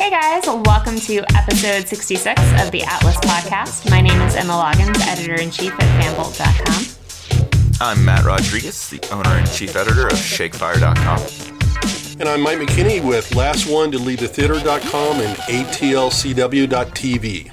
[0.00, 3.90] Hey guys, welcome to episode 66 of the Atlas podcast.
[3.90, 7.76] My name is Emma Loggins, editor in chief at fanbolt.com.
[7.82, 12.18] I'm Matt Rodriguez, the owner and chief editor of ShakeFire.com.
[12.18, 17.52] And I'm Mike McKinney with Last One to Leave the Theater.com and ATLCW.tv.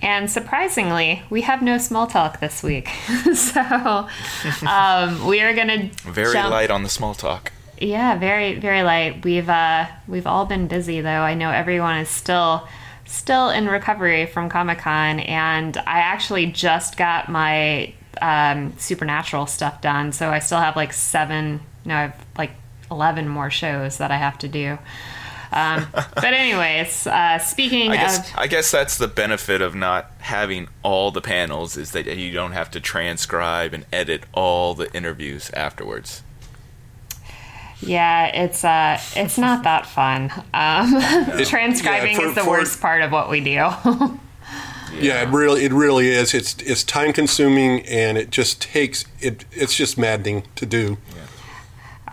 [0.00, 2.88] And surprisingly, we have no small talk this week.
[3.34, 4.06] so
[4.64, 7.50] um, we are going to very jump- light on the small talk.
[7.78, 9.24] Yeah, very very light.
[9.24, 11.08] We've uh we've all been busy though.
[11.08, 12.66] I know everyone is still
[13.04, 19.80] still in recovery from Comic Con, and I actually just got my um, supernatural stuff
[19.80, 20.12] done.
[20.12, 21.60] So I still have like seven.
[21.84, 22.52] No, I have like
[22.90, 24.78] eleven more shows that I have to do.
[25.52, 30.10] Um, but anyways, uh, speaking I guess of I guess that's the benefit of not
[30.18, 34.92] having all the panels is that you don't have to transcribe and edit all the
[34.94, 36.22] interviews afterwards.
[37.80, 40.30] Yeah, it's uh it's not that fun.
[40.52, 41.00] Um,
[41.44, 43.68] transcribing yeah, for- is the for- worst part of what we do.
[45.00, 46.34] Yeah, it really it really is.
[46.34, 50.98] It's it's time consuming and it just takes it it's just maddening to do.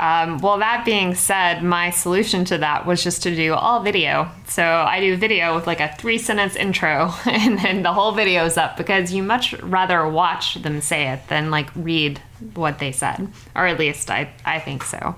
[0.01, 4.31] Um, well, that being said, my solution to that was just to do all video.
[4.47, 8.43] So I do video with like a three sentence intro, and then the whole video
[8.45, 12.19] is up because you much rather watch them say it than like read
[12.55, 15.15] what they said, or at least I, I think so.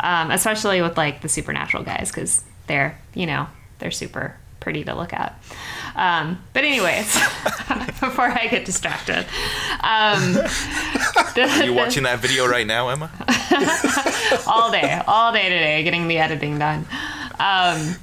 [0.00, 3.46] Um, especially with like the supernatural guys because they're, you know,
[3.78, 5.40] they're super pretty to look at.
[5.96, 7.06] Um, but anyways,
[8.00, 9.26] before I get distracted,
[9.80, 13.10] um, the- Are you watching that video right now, Emma?
[14.46, 16.86] all day, all day today, getting the editing done.
[17.40, 17.96] Um,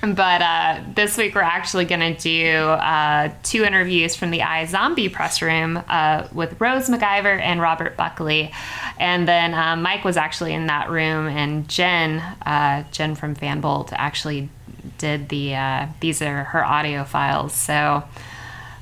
[0.00, 5.12] but uh, this week we're actually going to do uh, two interviews from the iZombie
[5.12, 8.52] press room uh, with Rose McIver and Robert Buckley.
[9.00, 13.92] And then uh, Mike was actually in that room, and Jen, uh, Jen from Fanbolt,
[13.92, 14.50] actually
[14.98, 15.54] did the.
[15.54, 17.54] Uh, these are her audio files.
[17.54, 18.04] So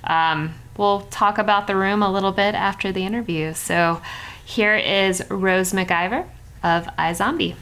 [0.04, 3.54] um, we'll talk about the room a little bit after the interview.
[3.54, 4.00] So
[4.44, 6.26] here is Rose McIver
[6.62, 7.54] of iZombie.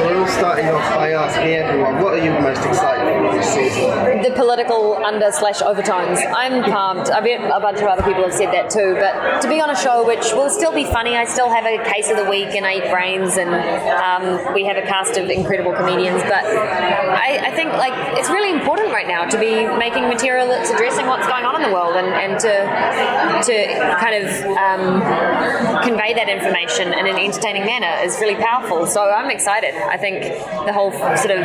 [0.00, 4.00] We're all starting off by asking everyone, what are you most excited for this season?
[4.22, 6.18] the political under slash overtones.
[6.34, 7.10] I'm pumped.
[7.10, 8.96] I bet a bunch of other people have said that too.
[8.98, 11.82] But to be on a show which will still be funny, I still have a
[11.84, 15.72] case of the week and eight brains, and um, we have a cast of incredible
[15.72, 16.22] comedians.
[16.22, 20.70] But I, I think like it's really important right now to be making material that's
[20.70, 22.52] addressing what's going on in the world and, and to
[23.46, 23.54] to
[23.98, 28.86] kind of um, convey that information in an entertaining manner is really powerful.
[28.86, 29.74] So I'm excited.
[29.90, 31.44] I think the whole sort of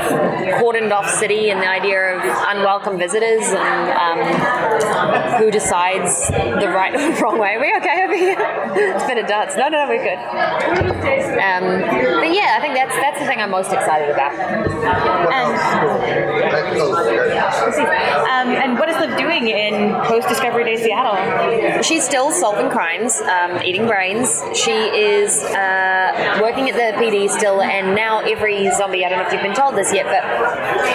[0.62, 2.22] cordoned off city and the idea of
[2.56, 7.56] unwelcome visitors and um, who decides the right or wrong way.
[7.56, 8.38] Are we okay over here?
[8.96, 9.56] it's been a dance.
[9.58, 10.20] No, no, no, we're good.
[11.42, 11.64] Um,
[12.22, 14.34] but yeah, I think that's that's the thing I'm most excited about.
[18.36, 21.82] Um, and what is Liv doing in post Discovery Day Seattle?
[21.82, 24.44] She's still solving crimes, um, eating brains.
[24.54, 29.28] She is uh, working at the PD still, and now every zombie, I don't know
[29.28, 30.24] if you've been told this yet, but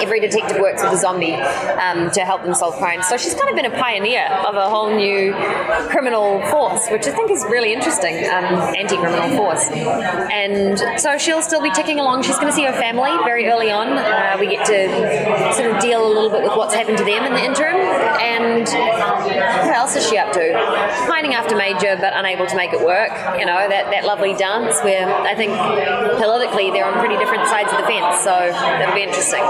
[0.03, 3.07] every detective works with a zombie um, to help them solve crimes.
[3.09, 5.33] So she's kind of been a pioneer of a whole new
[5.89, 8.45] criminal force, which I think is really interesting, um,
[8.77, 9.71] anti criminal force.
[9.71, 12.23] And so she'll still be ticking along.
[12.23, 13.97] She's going to see her family very early on.
[13.97, 17.25] Uh, we get to sort of deal a little bit with what's happened to them
[17.25, 17.81] in the interim.
[18.21, 20.53] And what else is she up to?
[21.09, 23.11] Pining after Major, but unable to make it work.
[23.39, 25.53] You know, that, that lovely dance where I think
[26.21, 28.27] politically they're on pretty different sides of the fence.
[28.27, 29.43] So that'll be interesting.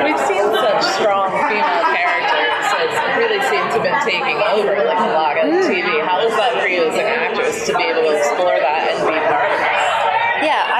[0.00, 5.00] We've seen such strong female characters that really seem to have been taking over like
[5.04, 6.00] a lot of TV.
[6.08, 9.04] How is that for you as an actress to be able to explore that and
[9.04, 10.48] be part of it?
[10.48, 10.72] Yeah,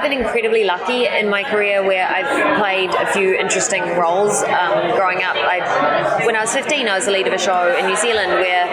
[0.00, 3.82] I I have been incredibly lucky in my career where I've played a few interesting
[3.98, 4.42] roles.
[4.44, 7.76] Um, growing up, I when I was 15, I was the lead of a show
[7.76, 8.64] in New Zealand where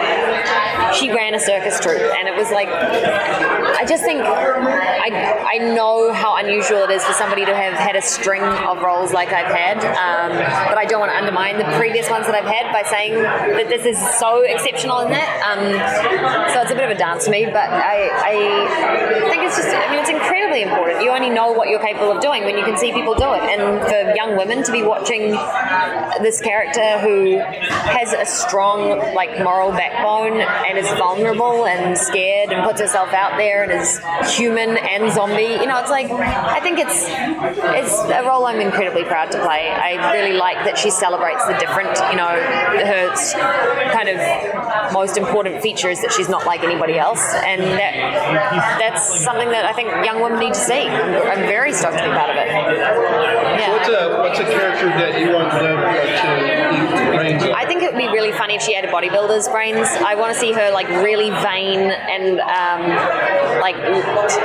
[0.93, 6.13] she ran a circus troupe, and it was like I just think I I know
[6.13, 9.51] how unusual it is for somebody to have had a string of roles like I've
[9.51, 12.87] had, um, but I don't want to undermine the previous ones that I've had by
[12.87, 15.29] saying that this is so exceptional in that.
[15.43, 15.75] Um,
[16.53, 18.35] so it's a bit of a dance for me, but I, I
[19.29, 21.03] think it's just, I mean, it's incredibly important.
[21.03, 23.41] You only know what you're capable of doing when you can see people do it.
[23.41, 25.31] And for young women to be watching
[26.21, 32.63] this character who has a strong, like, moral backbone and is vulnerable and scared and
[32.63, 33.99] puts herself out there and is
[34.37, 39.03] human and zombie, you know, it's like, I think it's, it's a role I'm incredibly
[39.03, 39.69] proud to play.
[39.69, 45.61] I really like that she celebrates the different, you know, her kind of most important
[45.61, 47.93] feature is that she's not like anybody else, and that
[48.79, 50.87] that's something that I think young women need to see.
[51.07, 52.47] I'm I'm very stoked to be part of it.
[53.69, 57.51] What's a what's a character that you want them to eat brains of?
[57.51, 59.87] I think it would be really funny if she had a bodybuilder's brains.
[59.87, 62.81] I want to see her like really vain and um,
[63.61, 63.75] like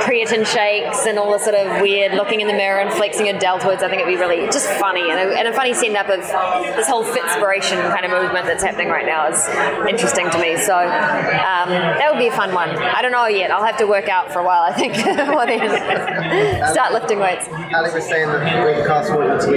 [0.03, 3.33] creatine shakes and all the sort of weird looking in the mirror and flexing her
[3.33, 3.83] deltoids.
[3.83, 6.19] I think it'd be really just funny and a, and a funny send up of
[6.19, 9.47] this whole fitspiration kind of movement that's happening right now is
[9.89, 10.57] interesting to me.
[10.57, 12.69] So um, that would be a fun one.
[12.69, 13.51] I don't know yet.
[13.51, 14.63] I'll have to work out for a while.
[14.63, 14.93] I think.
[15.23, 15.61] Before then.
[16.71, 17.47] Start lifting weights.
[17.73, 19.53] Ali was saying that the cast wanted to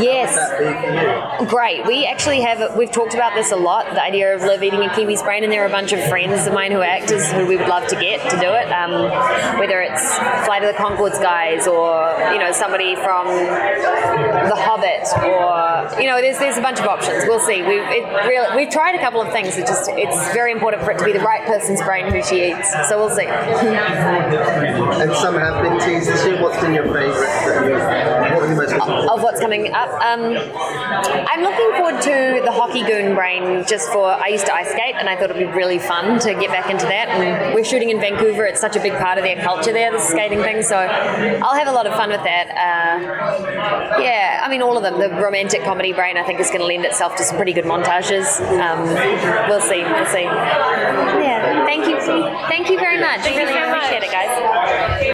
[0.00, 0.34] Yes.
[0.36, 1.50] What's that be for you?
[1.50, 1.86] Great.
[1.86, 4.88] We actually have, we've talked about this a lot, the idea of Liv eating a
[4.90, 7.46] kiwi's brain, and there are a bunch of friends of mine who are actors who
[7.46, 9.10] we would love to get to do it, um,
[9.58, 10.02] whether it's
[10.46, 16.20] Flight of the Conchords guys or, you know, somebody from The Hobbit or, you know,
[16.20, 17.24] there's, there's a bunch of options.
[17.26, 17.62] We'll see.
[17.62, 19.56] We've, it really, we've tried a couple of things.
[19.56, 22.50] It just, it's very important for it to be the right person's brain who she
[22.50, 22.72] eats.
[22.88, 23.26] So we'll see.
[23.26, 25.75] And some have been
[26.06, 26.36] this year.
[26.74, 26.86] Your
[29.10, 29.88] of what's coming up.
[30.02, 30.36] Um,
[31.28, 34.94] I'm looking forward to the hockey goon brain just for I used to ice skate
[34.96, 37.08] and I thought it'd be really fun to get back into that.
[37.08, 38.44] And we're shooting in Vancouver.
[38.44, 40.62] It's such a big part of their culture there, the skating thing.
[40.62, 42.48] So I'll have a lot of fun with that.
[42.50, 44.98] Uh, yeah, I mean all of them.
[44.98, 47.64] The romantic comedy brain I think is going to lend itself to some pretty good
[47.64, 48.40] montages.
[48.60, 48.84] Um,
[49.48, 49.82] we'll see.
[49.82, 50.24] We'll see.
[50.24, 51.64] Yeah.
[51.66, 52.00] Thank you.
[52.48, 53.20] Thank you very much.
[53.20, 53.84] Thank really so much.
[53.84, 55.12] appreciate it, guys.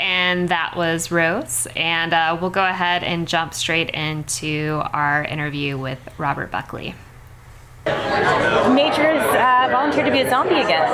[0.00, 1.68] And that was Rose.
[1.76, 6.94] And uh, we'll go ahead and jump straight into our interview with Robert Buckley.
[8.74, 10.86] Major has uh, volunteered to be a zombie again.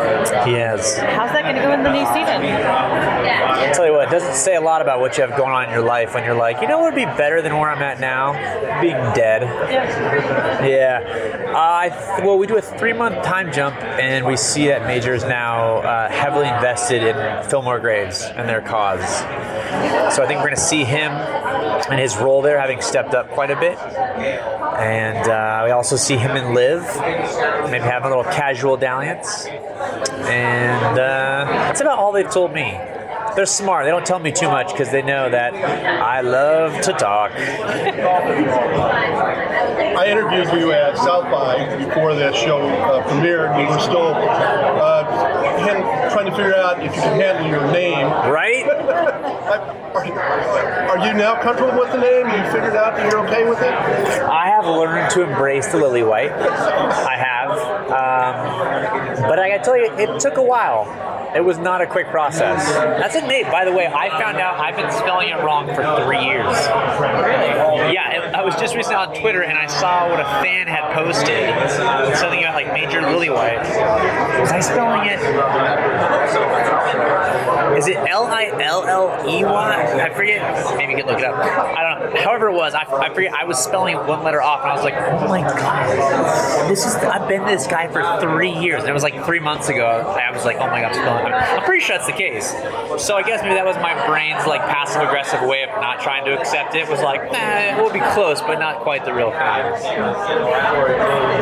[0.46, 0.96] He has.
[0.98, 2.43] How's that going to go in the new season?
[2.43, 5.64] I'll tell you what, it doesn't say a lot about what you have going on
[5.64, 7.82] in your life when you're like, you know what would be better than where I'm
[7.82, 8.32] at now?
[8.81, 9.43] Being dead.
[10.66, 11.52] Yeah.
[11.54, 14.87] Uh, I th- well, we do a three month time jump, and we see that
[14.87, 19.04] Major is now uh, heavily invested in Fillmore Graves and their cause.
[20.14, 23.31] So I think we're going to see him and his role there having stepped up
[23.31, 23.78] quite a bit.
[23.78, 26.82] And uh, we also see him and Liv,
[27.71, 29.47] maybe have a little casual dalliance.
[29.47, 32.79] And uh, that's about all they've told me.
[33.35, 33.85] They're smart.
[33.85, 37.33] They don't tell me too much because they know that I love to talk.
[39.97, 43.61] I interviewed you at South by before that show uh, premiered.
[43.61, 45.03] You were still uh,
[46.17, 48.07] trying to figure out if you can handle your name.
[48.33, 48.65] Right?
[49.97, 50.03] Are,
[50.91, 52.27] are you now comfortable with the name?
[52.27, 53.73] You figured out that you're okay with it?
[53.73, 56.33] I have learned to embrace the lily white.
[56.33, 57.51] I have.
[57.87, 60.85] Um, but I gotta tell you, it took a while.
[61.37, 62.67] It was not a quick process.
[62.73, 63.87] That's a name, by the way.
[63.87, 66.47] I found out I've been spelling it wrong for three years.
[66.97, 67.93] Really?
[67.93, 70.94] Yeah, it, I was just recently on Twitter and I saw what a fan had
[70.94, 71.53] posted.
[72.17, 73.59] Something about like Major Lily White.
[74.41, 75.21] Was I spelling it?
[77.77, 80.03] Is it L I L L E Y?
[80.03, 80.77] I forget.
[80.79, 81.37] Maybe you can look it up.
[81.37, 82.21] I don't know.
[82.23, 83.35] However it was, I, I forget.
[83.35, 86.94] I was spelling one letter off, and I was like, "Oh my god, this is."
[86.97, 89.87] I've been this guy for three years, and it was like three months ago.
[89.87, 92.50] I was like, "Oh my god, I'm spelling." I'm pretty sure that's the case.
[93.02, 96.25] So I guess maybe that was my brain's like passive aggressive way of not trying
[96.26, 96.88] to accept it.
[96.88, 99.64] Was like, nah, we'll be close, but not quite the real thing.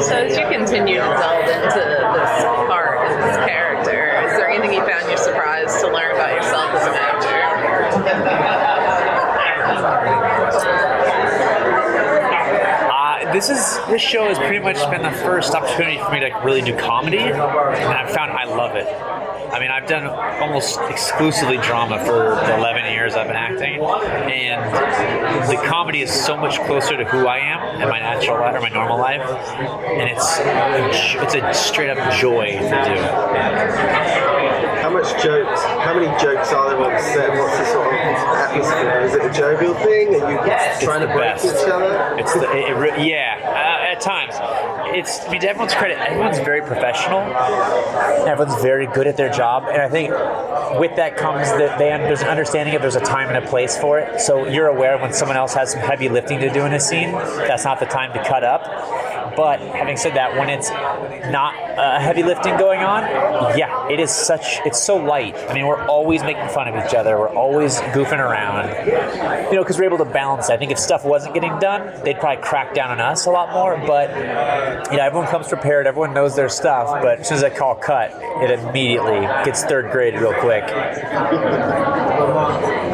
[0.00, 4.72] So as you continue to delve into this part and this character, is there anything
[4.74, 8.44] you found you're surprised to learn about yourself as an actor?
[12.90, 16.30] Uh, this is this show has pretty much been the first opportunity for me to
[16.44, 18.86] really do comedy, and I've found I love it.
[19.52, 20.06] I mean, I've done
[20.40, 26.36] almost exclusively drama for the 11 years I've been acting, and the comedy is so
[26.36, 30.08] much closer to who I am in my natural life or my normal life, and
[30.08, 30.38] it's
[31.22, 32.64] it's a straight up joy to do.
[34.94, 35.62] How much jokes?
[35.64, 37.30] How many jokes are there on set?
[37.36, 39.00] What's the sort of atmosphere?
[39.00, 40.22] Is it a jovial thing?
[40.22, 40.38] Are you
[40.86, 41.46] trying to break best.
[41.46, 42.16] each other?
[42.16, 43.40] It's the it, it, re- yeah.
[43.42, 44.34] Uh, at times,
[44.96, 45.98] it's I mean, to everyone's credit.
[45.98, 47.22] Everyone's very professional.
[48.24, 50.10] Everyone's very good at their job, and I think
[50.78, 53.76] with that comes that they there's an understanding of there's a time and a place
[53.76, 54.20] for it.
[54.20, 57.10] So you're aware when someone else has some heavy lifting to do in a scene,
[57.10, 58.62] that's not the time to cut up.
[59.36, 60.70] But having said that, when it's
[61.30, 63.02] not uh, heavy lifting going on,
[63.58, 64.60] yeah, it is such.
[64.64, 65.36] It's so light.
[65.48, 67.18] I mean, we're always making fun of each other.
[67.18, 68.68] We're always goofing around.
[69.50, 70.50] You know, because we're able to balance.
[70.50, 73.52] I think if stuff wasn't getting done, they'd probably crack down on us a lot
[73.52, 73.76] more.
[73.86, 74.10] But
[74.90, 75.86] you know, everyone comes prepared.
[75.86, 77.02] Everyone knows their stuff.
[77.02, 78.12] But as soon as I call cut,
[78.42, 80.64] it immediately gets third grade real quick.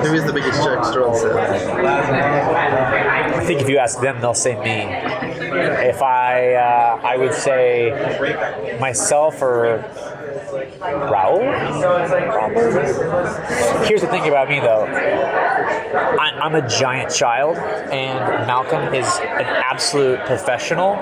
[0.00, 3.09] Who is the biggest jokester on set?
[3.40, 4.82] I think if you ask them, they'll say me.
[5.88, 9.82] If I, uh, I would say myself or
[10.78, 11.40] Rahul.
[12.32, 13.88] Probably.
[13.88, 14.84] here's the thing about me though.
[14.84, 20.94] I, I'm a giant child, and Malcolm is an absolute professional.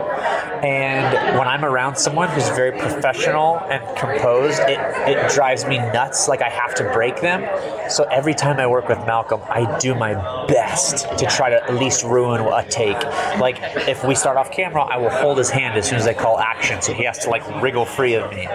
[0.63, 6.27] And when I'm around someone who's very professional and composed, it, it drives me nuts.
[6.27, 7.47] Like I have to break them.
[7.91, 10.15] So every time I work with Malcolm, I do my
[10.47, 13.01] best to try to at least ruin a take.
[13.39, 13.59] Like
[13.89, 16.39] if we start off camera, I will hold his hand as soon as I call
[16.39, 18.49] action, so he has to like wriggle free of me.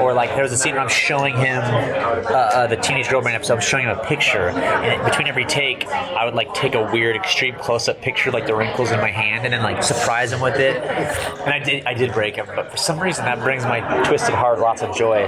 [0.00, 3.36] Or like there's a scene where I'm showing him uh, uh, the Teenage Girl Band
[3.36, 3.54] episode.
[3.54, 7.16] I'm showing him a picture, and between every take, I would like take a weird
[7.16, 10.56] extreme close-up picture, like the wrinkles in my hand, and then like surprise him with
[10.56, 10.76] it.
[10.76, 14.34] And I did, I did break him, but for some reason that brings my twisted
[14.34, 15.26] heart lots of joy.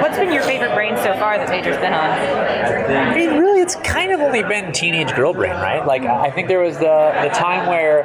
[0.00, 2.10] What's been your favorite brain so far that Major's been on?
[2.10, 5.86] I mean, really, it's kind of only been Teenage Girl Brain, right?
[5.86, 8.04] Like, I think there was the the time where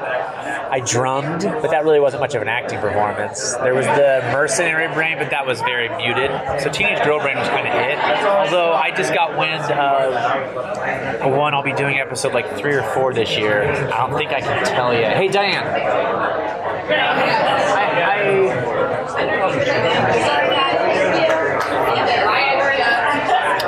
[0.71, 3.53] I drummed, but that really wasn't much of an acting performance.
[3.55, 6.29] There was the Mercenary Brain, but that was very muted.
[6.61, 7.97] So Teenage Girl Brain was kind of it.
[8.25, 13.13] Although I just got wind of one I'll be doing episode like three or four
[13.13, 13.63] this year.
[13.63, 15.05] I don't think I can tell you.
[15.05, 15.65] Hey, Diane.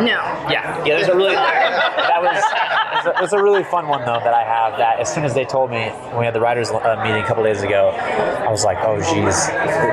[0.01, 0.07] No.
[0.49, 0.95] Yeah, yeah.
[0.97, 1.35] There's a really
[2.07, 4.77] that was it was a, it was a really fun one though that I have.
[4.77, 7.27] That as soon as they told me when we had the writers uh, meeting a
[7.27, 9.47] couple days ago, I was like, oh geez,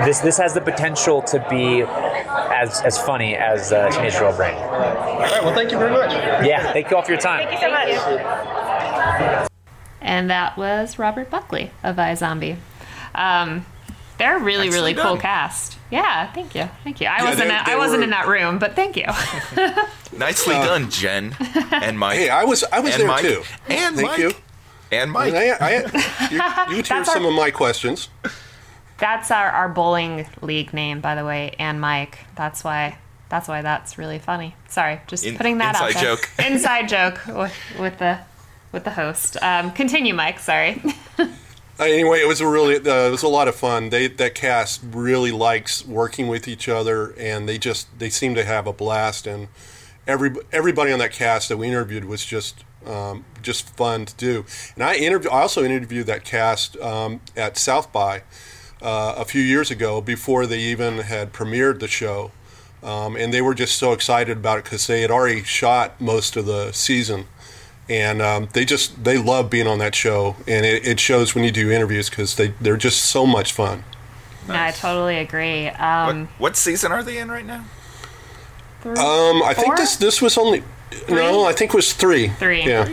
[0.04, 4.56] this this has the potential to be as as funny as uh, Teenage Girl Brain.
[4.56, 5.42] All right.
[5.42, 6.12] Well, thank you very much.
[6.44, 7.48] Yeah, thank you all for your time.
[7.48, 9.48] Thank you so much.
[10.00, 12.56] And that was Robert Buckley of iZombie.
[13.14, 13.66] Um,
[14.18, 15.20] they're a really, Nicely really cool done.
[15.20, 15.76] cast.
[15.90, 17.06] Yeah, thank you, thank you.
[17.06, 19.06] I Yeah, wasn't, they- I they wasn't were- in that room, but thank you.
[20.18, 21.34] Nicely done, Jen
[21.70, 22.18] and Mike.
[22.18, 23.42] Hey, I was I was and there Mike, too.
[23.68, 24.18] And Thank Mike.
[24.18, 24.32] you.
[24.90, 25.34] And Mike.
[25.34, 25.70] I, I,
[26.30, 26.36] you,
[26.76, 28.08] you hear That's our- some of my questions.
[28.98, 32.18] That's our, our bowling league name, by the way, and Mike.
[32.34, 32.98] That's why.
[33.30, 34.56] That's why that's really funny.
[34.68, 36.16] Sorry, just In- putting that out inside there.
[36.16, 36.30] joke.
[36.46, 38.18] inside joke with, with the
[38.72, 39.36] with the host.
[39.42, 40.38] Um, continue, Mike.
[40.38, 40.82] Sorry.
[41.80, 43.90] Uh, anyway, it was a really uh, it was a lot of fun.
[43.90, 48.44] They that cast really likes working with each other, and they just they seem to
[48.44, 49.28] have a blast.
[49.28, 49.46] And
[50.06, 54.44] every everybody on that cast that we interviewed was just um, just fun to do.
[54.74, 58.22] And I interview I also interviewed that cast um, at South by
[58.82, 62.32] uh, a few years ago before they even had premiered the show.
[62.82, 66.36] Um, and they were just so excited about it because they had already shot most
[66.36, 67.26] of the season
[67.88, 71.44] and um, they just they love being on that show and it, it shows when
[71.44, 73.84] you do interviews because they they're just so much fun
[74.46, 75.66] No, I totally agree.
[75.66, 77.64] What, Um, what season are they in right now?
[78.80, 80.62] three, um i think this this was only
[81.08, 82.64] no i think it was three Three.
[82.64, 82.88] yeah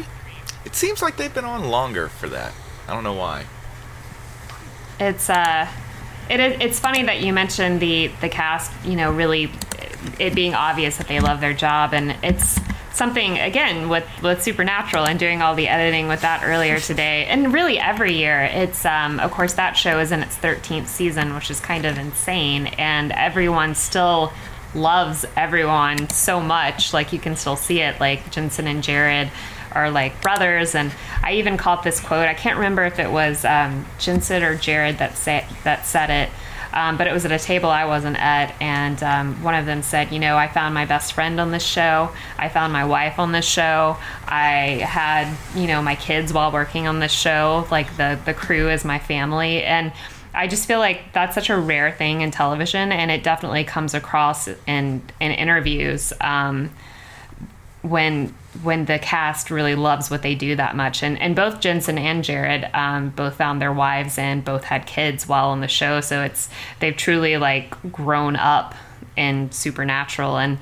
[0.66, 2.52] It seems like they've been on longer for that.
[2.88, 3.46] I don't know why.
[5.00, 5.68] It's uh,
[6.30, 6.58] it is.
[6.60, 8.72] It's funny that you mentioned the the cast.
[8.84, 9.52] You know, really,
[10.20, 12.58] it being obvious that they love their job, and it's
[12.96, 17.54] something again with with Supernatural and doing all the editing with that earlier today, and
[17.54, 18.44] really every year.
[18.44, 21.98] It's um, of course that show is in its 13th season, which is kind of
[21.98, 24.32] insane, and everyone still
[24.74, 26.94] loves everyone so much.
[26.94, 29.30] Like you can still see it, like Jensen and Jared
[29.72, 30.74] are like brothers.
[30.74, 32.28] And I even caught this quote.
[32.28, 36.30] I can't remember if it was um, Jensen or Jared that say, that said it
[36.76, 39.82] um, but it was at a table I wasn't at and um, one of them
[39.82, 42.12] said you know I found my best friend on this show.
[42.38, 43.98] I found my wife on this show.
[44.28, 47.68] I had you know my kids while working on this show.
[47.72, 49.64] Like the the crew is my family.
[49.64, 49.94] And
[50.34, 53.94] I just feel like that's such a rare thing in television and it definitely comes
[53.94, 56.72] across in in interviews um,
[57.82, 61.04] when when the cast really loves what they do that much.
[61.04, 65.28] And and both Jensen and Jared um, both found their wives and both had kids
[65.28, 66.02] while on the show.
[66.02, 68.76] So it's they've truly like grown up
[69.16, 70.38] in supernatural.
[70.38, 70.58] And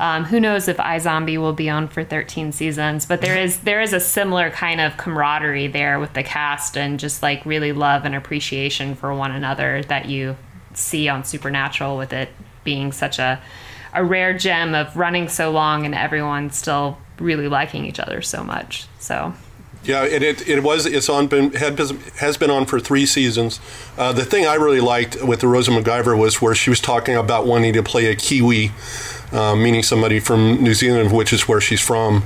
[0.00, 3.80] um, who knows if iZombie will be on for 13 seasons but there is there
[3.80, 8.04] is a similar kind of camaraderie there with the cast and just like really love
[8.04, 10.36] and appreciation for one another that you
[10.72, 12.28] see on supernatural with it
[12.62, 13.40] being such a
[13.92, 18.44] a rare gem of running so long and everyone still really liking each other so
[18.44, 18.86] much.
[18.98, 19.34] So
[19.84, 23.06] yeah it, it, it was it's on been had been, has been on for three
[23.06, 23.60] seasons
[23.96, 27.14] uh, the thing i really liked with the rosa McIver was where she was talking
[27.14, 28.72] about wanting to play a kiwi
[29.30, 32.24] uh, meaning somebody from new zealand which is where she's from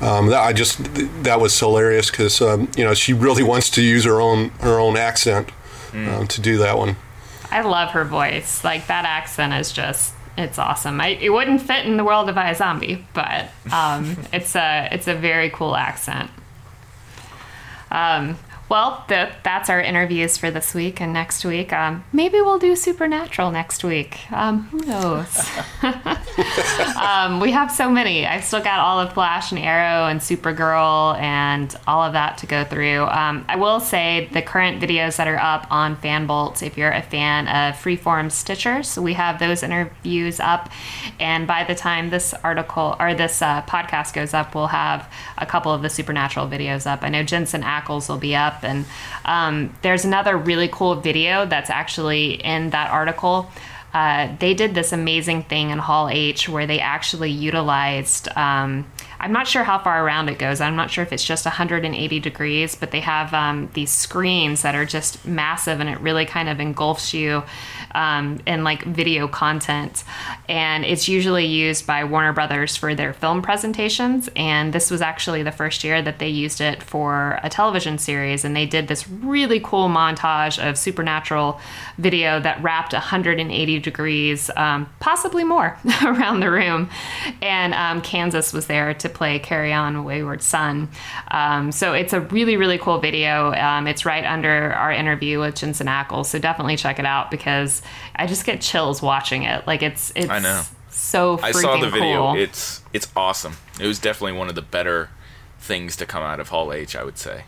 [0.00, 0.78] um, that I just
[1.22, 4.78] that was hilarious because um, you know she really wants to use her own her
[4.78, 5.50] own accent
[5.92, 6.96] um, to do that one.
[7.50, 8.64] I love her voice.
[8.64, 11.00] Like that accent is just it's awesome.
[11.00, 15.14] I, it wouldn't fit in the world of iZombie, but um, it's a it's a
[15.14, 16.30] very cool accent.
[17.90, 18.36] Um,
[18.68, 21.72] Well, th- that's our interviews for this week and next week.
[21.72, 24.20] Um, maybe we'll do Supernatural next week.
[24.32, 25.48] Um, who knows?
[26.96, 28.26] um, we have so many.
[28.26, 32.46] I've still got all of Flash and Arrow and Supergirl and all of that to
[32.46, 33.04] go through.
[33.04, 37.02] Um, I will say the current videos that are up on Fanbolt, if you're a
[37.02, 40.70] fan of Freeform Stitchers, we have those interviews up.
[41.20, 45.44] And by the time this article or this uh, podcast goes up, we'll have a
[45.44, 47.02] couple of the Supernatural videos up.
[47.02, 48.53] I know Jensen Ackles will be up.
[48.62, 48.84] And
[49.24, 53.50] um, there's another really cool video that's actually in that article.
[53.94, 58.28] Uh, they did this amazing thing in Hall H where they actually utilized.
[58.36, 60.60] Um, I'm not sure how far around it goes.
[60.60, 64.74] I'm not sure if it's just 180 degrees, but they have um, these screens that
[64.74, 67.44] are just massive and it really kind of engulfs you
[67.94, 70.04] um, in like video content.
[70.48, 74.28] And it's usually used by Warner Brothers for their film presentations.
[74.36, 78.44] And this was actually the first year that they used it for a television series.
[78.44, 81.60] And they did this really cool montage of supernatural
[81.98, 86.90] video that wrapped 180 degrees, um, possibly more, around the room.
[87.40, 90.88] And um, Kansas was there to play Carry On Wayward Son.
[91.30, 93.52] Um, so it's a really, really cool video.
[93.52, 96.26] Um, it's right under our interview with Jensen Ackles.
[96.26, 97.82] So definitely check it out because
[98.16, 99.66] I just get chills watching it.
[99.66, 100.62] Like it's, it's I know.
[100.90, 102.32] so I saw the video.
[102.32, 102.40] Cool.
[102.40, 103.56] It's it's awesome.
[103.80, 105.10] It was definitely one of the better
[105.58, 107.44] things to come out of Hall H, I would say.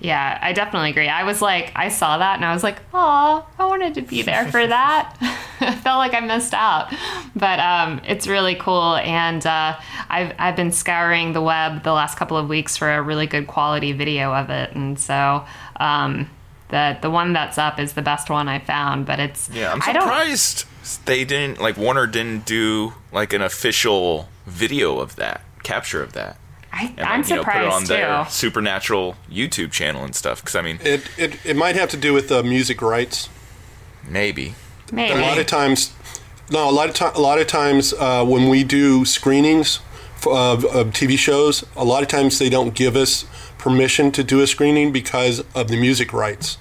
[0.00, 1.08] Yeah, I definitely agree.
[1.08, 4.22] I was like, I saw that and I was like, oh, I wanted to be
[4.22, 5.14] there for that.
[5.60, 6.90] I felt like I missed out,
[7.36, 8.96] but um, it's really cool.
[8.96, 13.02] And uh, I've I've been scouring the web the last couple of weeks for a
[13.02, 15.44] really good quality video of it, and so.
[15.76, 16.30] Um,
[16.70, 19.80] the, the one that's up is the best one I found, but it's Yeah, I'm
[19.80, 20.64] surprised
[21.06, 26.36] they didn't like Warner didn't do like an official video of that capture of that.
[26.72, 30.14] I, And I'm like, you know, put it on surprised their supernatural YouTube channel and
[30.14, 30.40] stuff.
[30.40, 33.28] Because I mean, It, it it might have to do with the music rights.
[34.08, 34.54] maybe.
[34.92, 35.18] Maybe.
[35.18, 35.92] A lot of times,
[36.50, 39.78] no, a lot of time, a lot of times uh, when we do screenings
[40.26, 43.24] of, of TV shows, a lot of times they don't give us
[43.60, 46.58] permission to do a screening because of the music rights.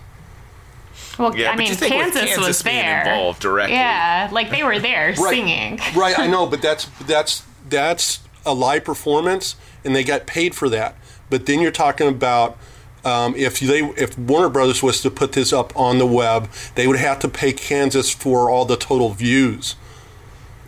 [1.18, 3.00] well, Yeah, I mean, you think with Kansas, Kansas was being there.
[3.02, 3.76] involved directly.
[3.76, 5.80] Yeah, like they were there singing.
[5.96, 10.70] right, I know, but that's that's that's a live performance, and they got paid for
[10.70, 10.96] that.
[11.30, 12.58] But then you're talking about
[13.06, 16.88] um, if they if Warner Brothers was to put this up on the web, they
[16.88, 19.76] would have to pay Kansas for all the total views,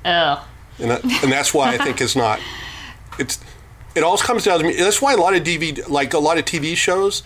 [0.05, 0.39] Ugh.
[0.79, 2.39] and that, and that's why I think it's not.
[3.19, 3.39] It's
[3.95, 4.75] it all comes down to me.
[4.75, 7.23] That's why a lot of DVD, like a lot of TV shows,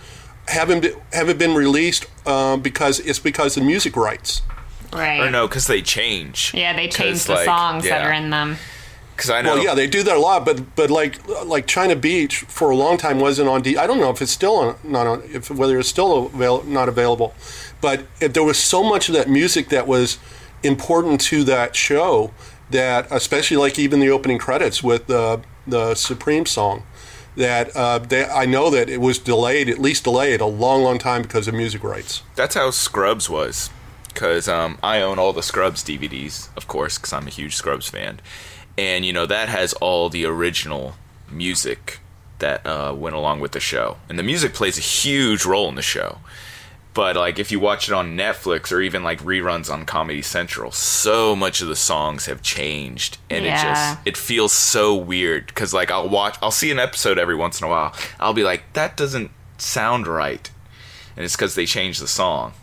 [0.47, 4.41] haven't been, haven't been released um, because it's because the music rights.
[4.93, 5.19] Right.
[5.19, 6.51] Or no, because they change.
[6.53, 8.57] Yeah, they change the like, songs that are in them.
[9.15, 9.55] Because I know.
[9.55, 12.75] Well, yeah, they do that a lot, but but like like China Beach for a
[12.75, 13.77] long time wasn't on D.
[13.77, 16.89] I don't know if it's still on, not on if whether it's still avail, not
[16.89, 17.33] available,
[17.79, 20.17] but it, there was so much of that music that was
[20.63, 22.31] important to that show
[22.71, 26.83] that especially like even the opening credits with the the Supreme song
[27.35, 30.97] that uh, they, I know that it was delayed at least delayed a long long
[30.97, 32.23] time because of music rights.
[32.35, 33.69] That's how Scrubs was.
[34.07, 37.89] Because um, I own all the Scrubs DVDs, of course, because I'm a huge Scrubs
[37.89, 38.21] fan.
[38.77, 40.95] And, you know, that has all the original
[41.29, 41.99] music
[42.39, 43.97] that uh, went along with the show.
[44.07, 46.19] And the music plays a huge role in the show.
[46.95, 50.71] But, like, if you watch it on Netflix or even, like, reruns on Comedy Central,
[50.71, 53.17] so much of the songs have changed.
[53.29, 55.47] And it just, it feels so weird.
[55.47, 57.93] Because, like, I'll watch, I'll see an episode every once in a while.
[58.17, 60.49] I'll be like, that doesn't sound right.
[61.17, 62.53] And it's because they changed the song.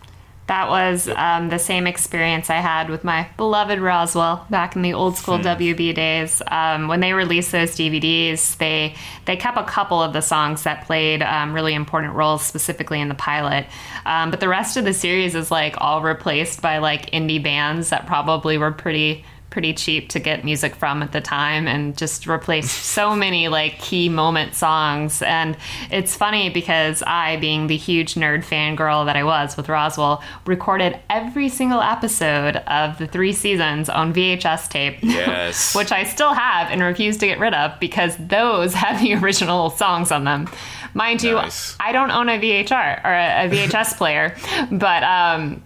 [0.47, 4.93] That was um, the same experience I had with my beloved Roswell back in the
[4.93, 6.41] old school WB days.
[6.47, 10.85] Um, when they released those DVDs, they they kept a couple of the songs that
[10.85, 13.67] played um, really important roles, specifically in the pilot.
[14.05, 17.89] Um, but the rest of the series is like all replaced by like indie bands
[17.89, 22.25] that probably were pretty pretty cheap to get music from at the time and just
[22.27, 25.21] replaced so many like key moment songs.
[25.21, 25.55] And
[25.91, 30.99] it's funny because i being the huge nerd fangirl that i was with roswell recorded
[31.09, 35.75] every single episode of the three seasons on vhs tape Yes.
[35.79, 39.69] which i still have and refuse to get rid of because those have the original
[39.69, 40.49] songs on them.
[40.95, 41.37] Mind you
[41.79, 44.35] i don't own a vhr or a, a vhs player
[44.71, 45.61] but um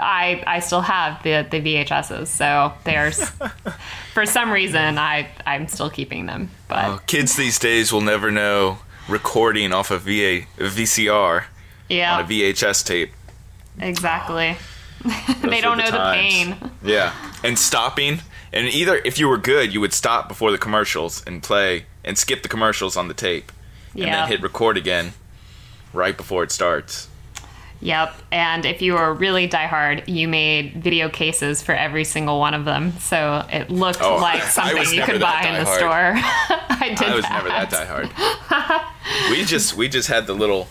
[0.00, 3.30] I I still have the the VHSs, so there's
[4.14, 6.50] for some reason I I'm still keeping them.
[6.68, 11.44] But Oh, kids these days will never know recording off a VA, VCR on
[11.88, 13.10] yeah, a VHS tape.
[13.78, 14.56] exactly.
[14.58, 14.66] Ah.
[15.40, 16.56] Those they don't the know the pain.
[16.84, 18.20] Yeah, and stopping,
[18.52, 22.18] and either if you were good, you would stop before the commercials and play and
[22.18, 23.50] skip the commercials on the tape,
[23.94, 24.20] and Yeah.
[24.20, 25.12] then hit record again
[25.94, 27.08] right before it starts.
[27.82, 28.14] Yep.
[28.30, 32.64] And if you were really diehard, you made video cases for every single one of
[32.66, 32.92] them.
[32.98, 35.76] So it looked Oh, like something you could buy in the diehard.
[35.78, 36.12] store.
[36.68, 37.32] I did I was that.
[37.32, 39.30] never that diehard.
[39.30, 40.68] we just we just had the little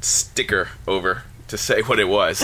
[0.00, 2.42] sticker over to say what it was.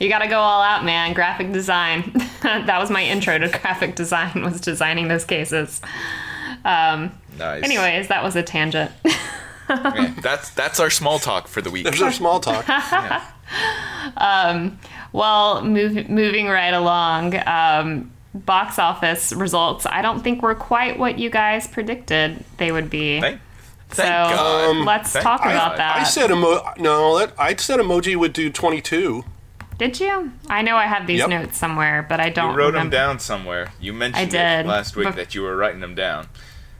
[0.00, 1.12] You got to go all out, man.
[1.12, 2.12] Graphic design.
[2.42, 5.80] that was my intro to graphic design was designing those cases.
[6.64, 7.64] Um, Nice.
[7.64, 8.90] anyways, that was a tangent.
[9.68, 11.84] Yeah, that's that's our small talk for the week.
[11.84, 12.64] There's our small talk.
[15.12, 19.86] Well, move, moving right along, um, box office results.
[19.86, 23.20] I don't think were quite what you guys predicted they would be.
[23.20, 23.40] Thank,
[23.92, 24.76] so thank God.
[24.84, 25.50] let's Thank talk God.
[25.52, 25.96] about that.
[25.96, 27.18] I said emo- no.
[27.18, 29.24] That, I said emoji would do 22.
[29.78, 30.32] Did you?
[30.48, 31.28] I know I have these Yep.
[31.30, 33.72] notes somewhere, but I don't You wrote them down somewhere.
[33.80, 36.28] You mentioned I did, it last week but- that you were writing them down.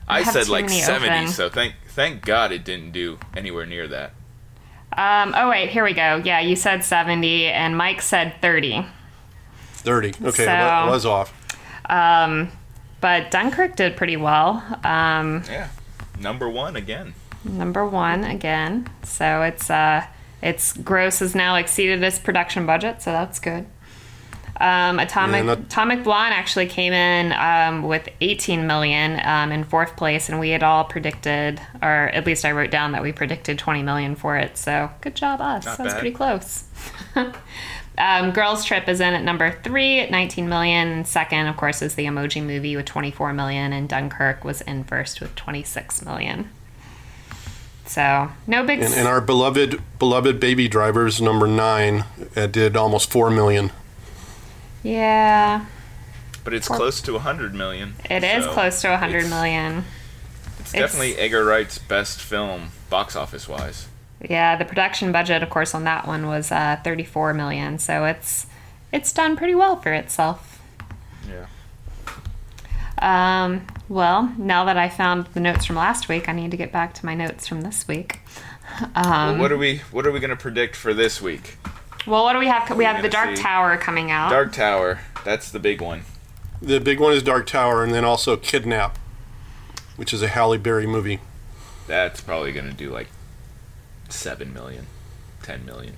[0.08, 1.28] I, have said like 70, open.
[1.28, 4.12] so thank thank God it didn't do anywhere near that.
[4.96, 6.22] Um, oh wait, here we go.
[6.24, 8.86] Yeah, you said seventy, and Mike said thirty.
[9.74, 10.14] 30.
[10.24, 11.32] Okay, So- I was off.
[11.88, 12.50] Um,
[13.00, 14.62] But Dunkirk did pretty well.
[14.82, 15.68] Um, Yeah,
[16.18, 17.14] number one again.
[17.44, 18.88] number one again.
[19.04, 20.06] So it's uh,
[20.42, 23.66] its gross has now exceeded its production budget, so that's good.
[24.58, 29.64] Um, Atomic Yeah, not- Atomic Blonde actually came in um, with 18 million um, in
[29.64, 33.12] fourth place, and we had all predicted, or at least I wrote down that we
[33.12, 34.56] predicted 20 million for it.
[34.56, 35.66] So good job, us.
[35.66, 36.00] Not That was bad.
[36.00, 36.64] pretty close.
[37.98, 41.04] um, Girls Trip is in at number three at 19 million.
[41.04, 45.20] Second, of course, is the Emoji Movie with 24 million, and Dunkirk was in first
[45.20, 46.50] with 26 million.
[47.84, 48.80] So no big.
[48.80, 53.70] And, and our beloved beloved Baby Drivers number nine uh, did almost four million.
[54.90, 55.64] Yeah,
[56.44, 57.94] But it's close to 100 million.
[58.08, 59.84] it is so close to 100 it's- million.
[60.60, 63.88] It's, It's- definitely Edgar Wright's best film, box office wise.
[64.20, 67.78] Yeah, the production budget, of course, on that one was uh, 34 million.
[67.78, 68.46] So it's
[68.92, 70.60] it's done pretty well for itself.
[71.28, 71.46] Yeah.
[72.98, 76.72] Um, well, now that I found the notes from last week, I need to get
[76.72, 78.20] back to my notes from this week.
[78.80, 81.58] Well, Um, what are we What are we gonna predict for this week?
[82.06, 82.76] Well, what do we have?
[82.76, 83.42] We have the Dark see?
[83.42, 84.30] Tower coming out.
[84.30, 85.00] Dark Tower.
[85.24, 86.02] That's the big one.
[86.62, 88.98] The big one is Dark Tower, and then also Kidnap,
[89.96, 91.20] which is a Halle Berry movie.
[91.86, 93.08] That's probably gonna do like
[94.08, 94.86] seven million,
[95.42, 95.94] ten million.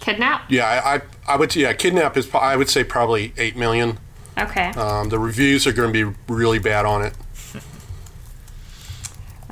[0.00, 0.50] Kidnap.
[0.50, 3.98] Yeah, I, I, I would yeah, Kidnap is I would say probably eight million.
[4.38, 4.68] Okay.
[4.70, 7.14] Um, the reviews are going to be really bad on it.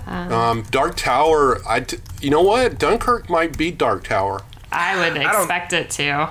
[0.07, 2.79] Um, Dark Tower, I d- you know what?
[2.79, 4.43] Dunkirk might beat Dark Tower.
[4.77, 6.31] I would don't- expect it to.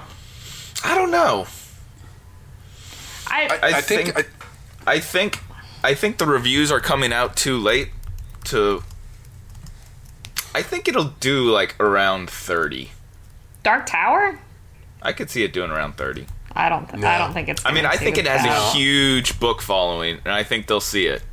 [0.84, 1.48] I don't know.
[3.28, 4.30] I, I, I think, think
[4.86, 5.40] I think
[5.84, 7.90] I think the reviews are coming out too late
[8.46, 8.84] to
[10.54, 12.92] I think it'll do like around 30.
[13.64, 14.40] Dark Tower.
[15.02, 16.28] I could see it doing around 30.
[16.54, 16.88] I don't.
[16.88, 17.08] Th- No.
[17.08, 17.66] I don't think it's.
[17.66, 18.74] I mean, I think it has that.
[18.74, 21.24] a huge book following and I think they'll see it.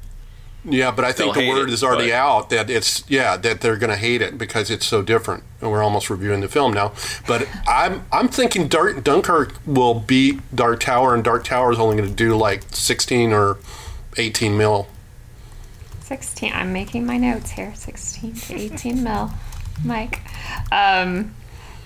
[0.64, 3.60] Yeah, but I think the word it, is already but- out that it's yeah that
[3.60, 6.72] they're going to hate it because it's so different, and we're almost reviewing the film
[6.72, 6.92] now.
[7.26, 11.96] But I'm I'm thinking Dark Dunkirk will beat Dark Tower, and Dark Tower is only
[11.96, 13.58] going to do like 16 or
[14.16, 14.86] 18 mil.
[16.00, 19.30] 16 i'm making my notes here 16 to 18 mil
[19.82, 20.20] mike
[20.70, 21.34] um,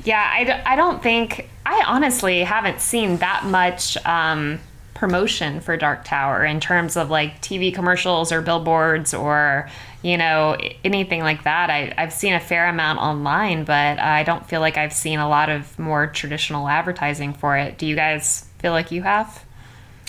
[0.04, 4.58] yeah I, d- I don't think i honestly haven't seen that much um,
[4.96, 9.68] promotion for dark tower in terms of like tv commercials or billboards or
[10.02, 11.68] you know anything like that.
[11.68, 15.28] I, i've seen a fair amount online but i don't feel like i've seen a
[15.28, 17.76] lot of more traditional advertising for it.
[17.78, 19.44] Do you guys feel like you have?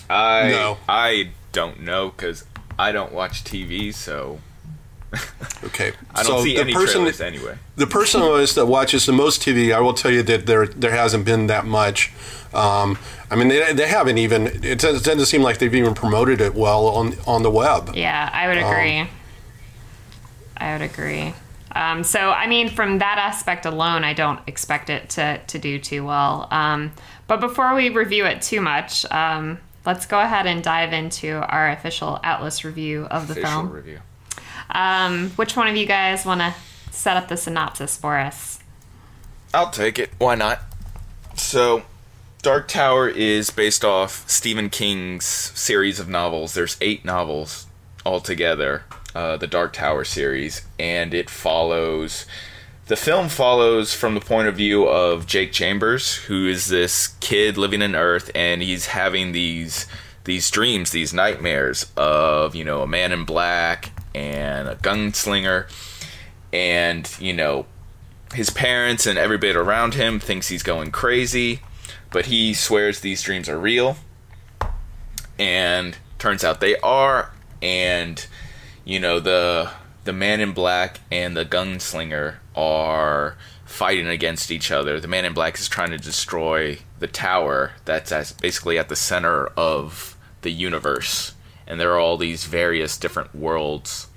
[0.10, 0.78] I No.
[0.88, 2.46] I don't know cuz
[2.80, 4.40] I don't watch TV, so
[5.64, 7.58] Okay, I don't so see the any person trailers anyway.
[7.76, 10.68] the person of us that watches the most TV, I will tell you that there
[10.68, 12.12] there hasn't been that much.
[12.54, 12.98] Um,
[13.30, 14.48] I mean, they, they haven't even.
[14.48, 17.96] It doesn't, it doesn't seem like they've even promoted it well on on the web.
[17.96, 19.10] Yeah, I would agree.
[20.58, 21.34] I would agree.
[21.74, 25.78] Um, so, I mean, from that aspect alone, I don't expect it to, to do
[25.78, 26.48] too well.
[26.50, 26.92] Um,
[27.28, 31.70] but before we review it too much, um, let's go ahead and dive into our
[31.70, 33.72] official Atlas review of the Official film.
[33.72, 34.00] review.
[34.72, 36.54] Um, which one of you guys want to
[36.92, 38.60] set up the synopsis for us?
[39.54, 40.12] I'll take it.
[40.18, 40.62] Why not?
[41.36, 41.84] So,
[42.42, 46.54] Dark Tower is based off Stephen King's series of novels.
[46.54, 47.68] There's eight novels
[48.06, 48.84] altogether,
[49.16, 52.26] uh, the Dark Tower series, and it follows.
[52.88, 57.58] The film follows from the point of view of Jake Chambers, who is this kid
[57.58, 59.88] living in Earth, and he's having these
[60.28, 65.68] these dreams, these nightmares of you know a man in black and a gunslinger,
[66.54, 67.66] and you know
[68.34, 71.62] his parents and everybody around him thinks he's going crazy,
[72.12, 73.98] but he swears these dreams are real.
[75.40, 77.32] And turns out they are.
[77.62, 78.28] And
[78.84, 79.72] you know the
[80.04, 85.00] the man in black and the gunslinger are fighting against each other.
[85.00, 88.96] The man in black is trying to destroy the tower that's as basically at the
[88.96, 90.17] center of
[90.48, 91.34] the universe,
[91.68, 94.08] and there are all these various different worlds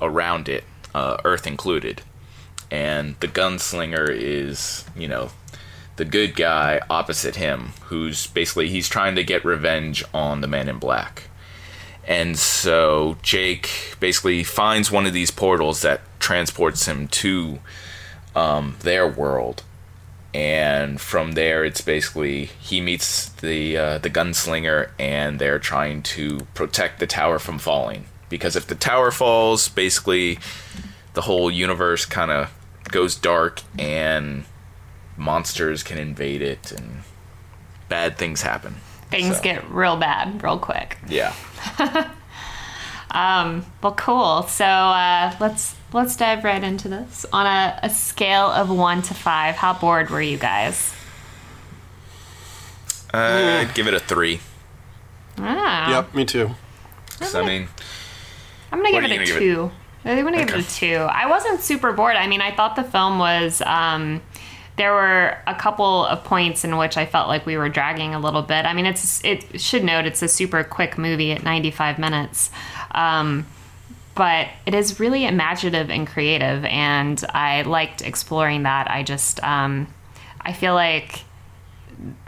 [0.00, 2.00] around it, uh, Earth included.
[2.70, 5.28] And the gunslinger is, you know,
[5.96, 10.70] the good guy opposite him, who's basically he's trying to get revenge on the man
[10.70, 11.24] in black.
[12.06, 17.58] And so Jake basically finds one of these portals that transports him to
[18.34, 19.64] um, their world,
[20.38, 26.46] and from there it's basically he meets the uh, the gunslinger, and they're trying to
[26.54, 28.04] protect the tower from falling.
[28.28, 30.38] Because if the tower falls, basically
[31.14, 32.52] the whole universe kind of
[32.84, 34.44] goes dark, and
[35.16, 37.02] monsters can invade it, and
[37.88, 38.76] bad things happen.
[39.10, 40.98] Things So, get real bad real quick.
[41.08, 41.34] yeah.
[43.10, 44.42] Um, well, cool.
[44.44, 47.24] So uh, let's let's dive right into this.
[47.32, 50.94] On a, a scale of one to five, how bored were you guys?
[53.12, 54.40] Uh, I'd give it a three.
[55.38, 56.50] Ah, Yep, me too.
[57.18, 57.68] 'Cause, I mean,
[58.70, 59.40] I'm gonna give it a you gonna give it?
[59.40, 59.70] two.
[60.04, 60.94] I'm gonna give it a two.
[60.96, 62.16] I wasn't super bored.
[62.16, 63.62] I mean, I thought the film was.
[63.62, 64.20] Um,
[64.76, 68.20] there were a couple of points in which I felt like we were dragging a
[68.20, 68.64] little bit.
[68.64, 72.50] I mean, it's it should note it's a super quick movie at 95 minutes.
[72.98, 73.46] Um,
[74.14, 78.90] but it is really imaginative and creative, and I liked exploring that.
[78.90, 79.86] I just, um,
[80.40, 81.20] I feel like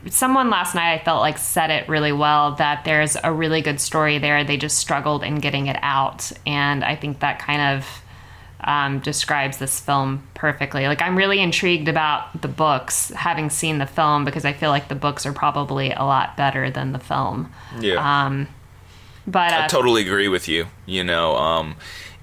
[0.09, 3.81] someone last night I felt like said it really well that there's a really good
[3.81, 4.45] story there.
[4.45, 8.03] They just struggled in getting it out, and I think that kind of
[8.63, 10.87] um, describes this film perfectly.
[10.87, 14.87] Like I'm really intrigued about the books, having seen the film, because I feel like
[14.87, 17.53] the books are probably a lot better than the film.
[17.81, 18.27] yeah.
[18.27, 18.47] Um,
[19.27, 20.67] but uh, I totally agree with you.
[20.87, 21.77] You know, um,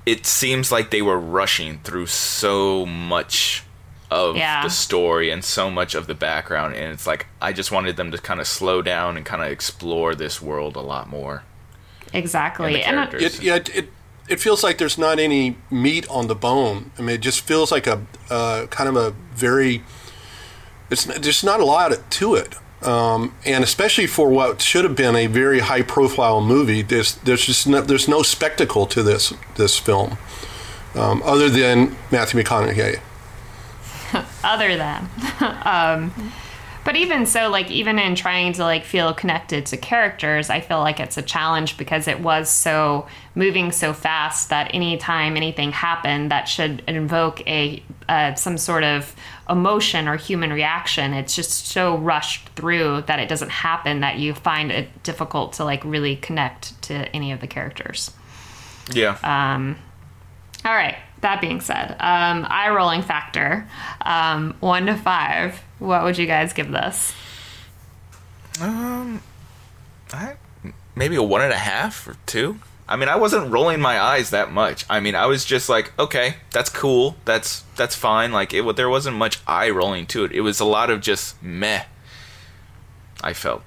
[0.06, 3.64] it seems like they were rushing through so much
[4.10, 4.64] of Yeah.
[4.64, 8.12] the story and so much of the background, and it's like I just wanted them
[8.12, 11.44] to kind of slow down and kind of explore this world a lot more.
[12.14, 13.18] exactly, And and, uh.
[13.18, 13.90] It, yeah, it, it
[14.30, 16.92] it feels like there's not any meat on the bone.
[16.98, 19.84] I mean, it just feels like a uh, kind of a very.
[20.90, 25.16] It's there's not a lot to it, um, and especially for what should have been
[25.16, 29.78] a very high profile movie, there's there's just no, there's no spectacle to this this
[29.78, 30.18] film,
[30.96, 33.00] um, other than Matthew McConaughey.
[34.44, 35.10] other than
[35.66, 36.32] um
[36.88, 40.80] but even so like even in trying to like feel connected to characters i feel
[40.80, 46.32] like it's a challenge because it was so moving so fast that anytime anything happened
[46.32, 49.14] that should invoke a uh, some sort of
[49.50, 54.34] emotion or human reaction it's just so rushed through that it doesn't happen that you
[54.34, 58.12] find it difficult to like really connect to any of the characters
[58.94, 59.18] Yeah.
[59.24, 59.76] Um.
[60.64, 60.96] All right.
[61.22, 63.68] That being said, um, eye rolling factor,
[64.06, 65.60] um, one to five.
[65.80, 67.14] What would you guys give this?
[68.60, 70.36] I,
[70.96, 72.60] maybe a one and a half or two.
[72.90, 74.86] I mean, I wasn't rolling my eyes that much.
[74.90, 77.18] I mean, I was just like, okay, that's cool.
[77.26, 78.32] That's that's fine.
[78.32, 80.32] Like it, there wasn't much eye rolling to it.
[80.32, 81.84] It was a lot of just meh.
[83.24, 83.64] I felt.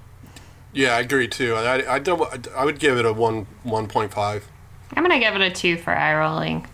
[0.73, 1.55] Yeah, I agree too.
[1.55, 4.47] I I, don't- I would give it a one one point five.
[4.97, 6.67] I'm gonna give it a two for eye rolling.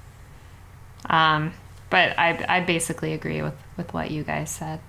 [1.09, 1.53] Um,
[1.91, 4.81] but I I basically agree with with what you guys said.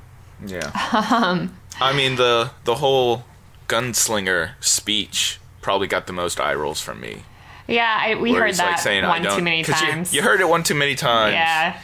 [0.45, 0.71] Yeah.
[1.11, 3.23] Um, I mean the the whole
[3.67, 7.23] gunslinger speech probably got the most eye rolls from me.
[7.67, 9.87] Yeah, I, we Where heard he's, like, that saying, one too don't-" many 'cause you-
[9.87, 10.13] times.
[10.13, 11.33] You, heard it one too many times.
[11.33, 11.77] Yeah,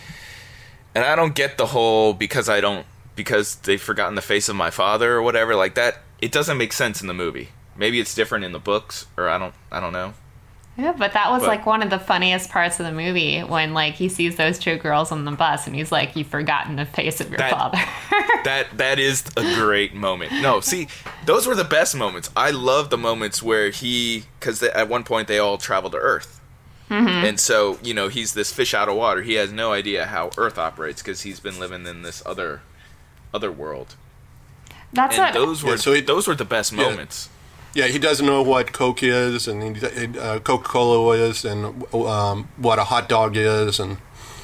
[0.96, 4.56] And I don't get the whole because I don't because they've forgotten the face of
[4.56, 5.98] my father or whatever like that.
[6.22, 7.50] It doesn't make sense in the movie.
[7.76, 10.14] Maybe it's different in the books or I don't I don't know.
[10.78, 13.74] Yeah, but that was But- like one of the funniest parts of the movie when
[13.74, 16.86] like he sees those two girls on the bus and he's like, "You've forgotten the
[16.86, 17.80] face of your That- father."
[18.44, 20.34] That that is a great moment.
[20.42, 20.90] No, see,
[21.26, 22.30] those were the best moments.
[22.36, 26.42] I love the moments where he because at one point they all travel to Earth,
[26.90, 27.08] mm-hmm.
[27.08, 29.22] and so you know he's this fish out of water.
[29.22, 32.64] He has no idea how Earth operates because he's been living in this other
[33.34, 33.96] other world.
[34.92, 37.30] That's And what those were Yeah, so he- those were the best moments.
[37.74, 42.48] Yeah, he doesn't know what Coke is, and he, uh, Coca Cola is, and um,
[42.58, 43.98] what a hot dog is, and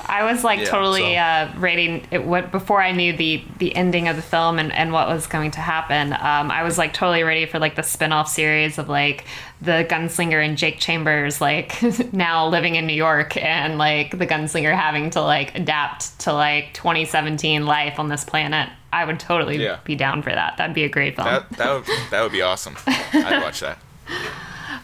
[0.07, 3.75] I was like Yeah, totally so- uh, rating it what before I knew the the
[3.75, 6.13] ending of the film and, and what was going to happen.
[6.13, 9.25] Um, I was like totally ready for like the spin-off series of like
[9.61, 11.81] the gunslinger and Jake Chambers like
[12.13, 16.73] now living in New York and like the gunslinger having to like adapt to like
[16.73, 18.69] 2017 life on this planet.
[18.93, 19.79] I would totally Yeah.
[19.83, 20.57] be down for that.
[20.57, 21.27] That'd be a great film.
[21.27, 22.75] That that would, that would be awesome.
[22.87, 23.77] I'd watch that.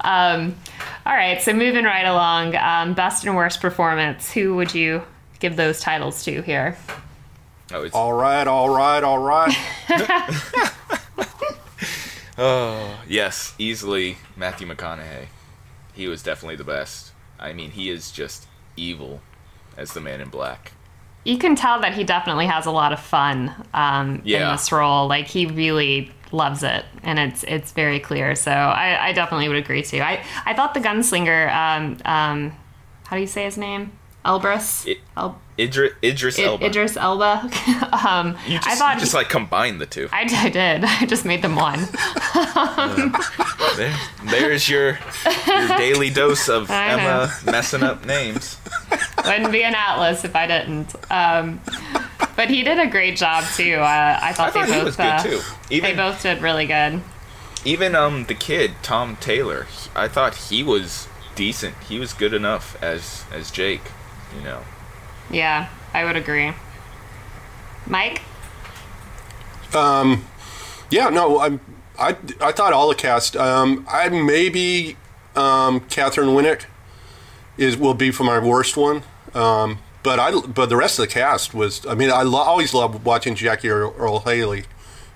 [0.02, 0.56] Um,
[1.06, 4.32] All right, so moving right along, um, best and worst performance.
[4.32, 5.04] Who would you
[5.40, 6.78] give those titles to here?
[7.74, 9.56] Oh, it's, All right, all right, all right.
[13.08, 15.28] yes, easily Matthew McConaughey.
[15.94, 17.14] He was definitely the best.
[17.40, 19.22] I mean, he is just evil
[19.78, 20.74] as the Man in Black.
[21.24, 25.08] You can tell that he definitely has a lot of fun um, in this role.
[25.08, 28.36] Like he really loves it, and it's it's very clear.
[28.36, 30.02] So I, I definitely would agree too.
[30.02, 32.52] I I thought the gunslinger, um, um,
[33.08, 33.94] how do you say his name?
[34.26, 34.88] Elbrus.
[34.88, 36.66] It- El- Idris, Idris Elba.
[36.66, 37.50] Idris Elba.
[38.06, 40.10] um, you just, I thought you just like combine the two.
[40.12, 40.84] I, I did.
[40.86, 41.80] I just made them one.
[43.76, 43.94] There,
[44.28, 44.98] there's your
[45.48, 48.58] your daily dose of I Emma messing up names.
[49.26, 50.96] Wouldn't be an atlas if I didn't.
[51.12, 51.60] Um,
[52.38, 53.76] but he did a great job too.
[53.76, 55.42] Uh, I thought, I thought they he both uh, too.
[55.82, 57.02] they both did really good.
[57.66, 61.76] even um the kid Tom Taylor, I thought he was decent.
[61.90, 63.92] He was good enough as as Jake.
[64.36, 64.62] You know.
[65.30, 66.54] Yeah, I would agree.
[67.88, 68.22] Mike.
[69.74, 70.26] Um,
[70.90, 71.60] Yeah, no, I'm,
[71.98, 73.36] I I thought all the cast.
[73.36, 74.98] Um, I maybe
[75.36, 76.66] um, Katheryn Winnick
[77.58, 79.04] is will be for my worst one.
[79.34, 81.86] Um, but I but the rest of the cast was.
[81.86, 84.66] I mean, I lo- always love watching Jackie Earle, Earle Haley.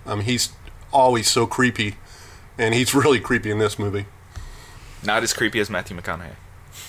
[0.06, 0.50] Um, he's
[0.92, 1.96] always so creepy,
[2.58, 4.06] and he's really creepy in this movie.
[5.04, 6.36] Not as creepy as Matthew McConaughey.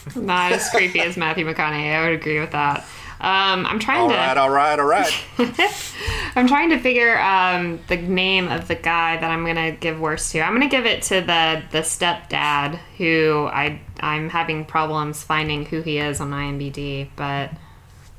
[0.17, 1.95] Not as creepy as Matthew McConaughey.
[1.95, 2.85] I would agree with that.
[3.21, 4.15] Um, I'm trying All to.
[4.15, 5.13] right, all right, all right.
[6.35, 10.33] I'm trying to figure um, the name of the guy that I'm gonna give worst
[10.33, 10.41] to.
[10.41, 15.83] I'm gonna give it to the the stepdad who I I'm having problems finding who
[15.83, 17.51] he is on IMDb, but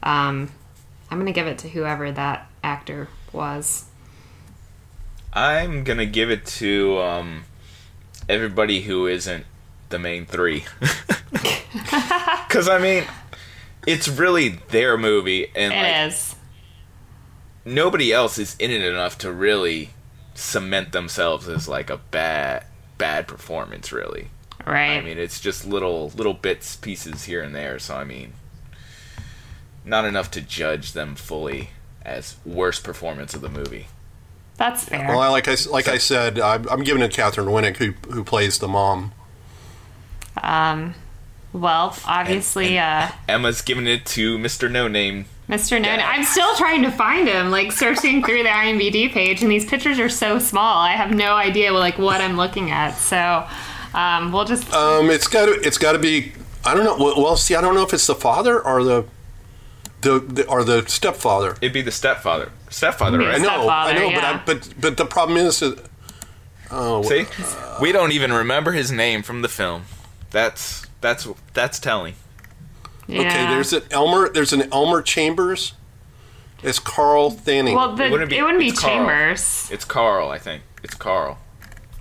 [0.04, 0.52] um,
[1.10, 3.86] I'm gonna give it to whoever that actor was.
[5.34, 7.44] I'm gonna give it to um,
[8.30, 9.46] everybody who isn't
[9.90, 10.66] the main three,
[11.74, 13.04] because I mean,
[13.88, 16.36] it's really their movie, and It like is.
[17.66, 19.92] nobody else is in it enough to really
[20.34, 22.66] cement themselves as like a bad
[22.98, 23.92] bad performance.
[23.92, 24.30] Really,
[24.66, 24.98] right.
[24.98, 27.80] I mean, it's just little little bits, pieces here and there.
[27.80, 28.34] So I mean,
[29.86, 31.70] not enough to judge them fully
[32.04, 33.88] as worst performance of the movie.
[34.58, 35.08] That's fair.
[35.08, 37.78] Well, I, like I s- like I said, I'm, I'm giving it to Katheryn Winnick,
[37.78, 39.12] who who plays the mom.
[40.42, 40.94] Um,
[41.54, 44.70] well, obviously, uh, Emma's giving it to Mr.
[44.72, 45.26] No Name.
[45.50, 45.82] Mr.
[45.82, 49.66] No, I'm still trying to find him, like searching through the IMDb page, and these
[49.66, 50.78] pictures are so small.
[50.78, 52.92] I have no idea like what I'm looking at.
[52.92, 53.46] So
[53.94, 56.32] um, we'll just Um, it's got to it's got to be.
[56.64, 56.96] I don't know.
[56.96, 59.06] Well, well, see, I don't know if it's the father or the
[60.02, 61.58] the, the or the stepfather.
[61.60, 62.52] It'd be the stepfather.
[62.70, 63.28] Stepfather, Yeah.
[63.28, 63.42] I right?
[63.42, 64.16] know, I know, yeah.
[64.16, 65.84] but I, but but the problem is that
[66.72, 67.26] oh, See,
[67.82, 69.84] we don't even remember his name from the film.
[70.30, 72.16] That's that's that's telling.
[73.08, 73.22] yeah.
[73.22, 73.46] okay.
[73.54, 74.30] There's an Elmer.
[74.30, 75.74] There's an Elmer Chambers.
[76.64, 77.76] It's Carl Thanning.
[77.76, 78.94] well, the, It wouldn't be- it wouldn't be it's Carl.
[78.94, 79.68] Chambers.
[79.72, 80.62] It's Carl, I think.
[80.84, 81.40] It's Carl.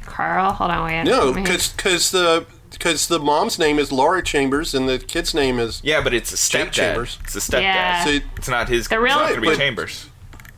[0.03, 1.05] Carl, hold on, wait.
[1.05, 5.35] no, Let me- because the because the mom's name is Laura Chambers and the kid's
[5.35, 6.73] name is Yeah, but it's a Jake stepdad.
[6.73, 7.19] Chambers.
[7.25, 7.63] It's a stepdad.
[7.63, 8.05] Yeah.
[8.05, 8.87] See, It's not his.
[8.89, 10.07] The real- it's not gonna Right, but- Chambers.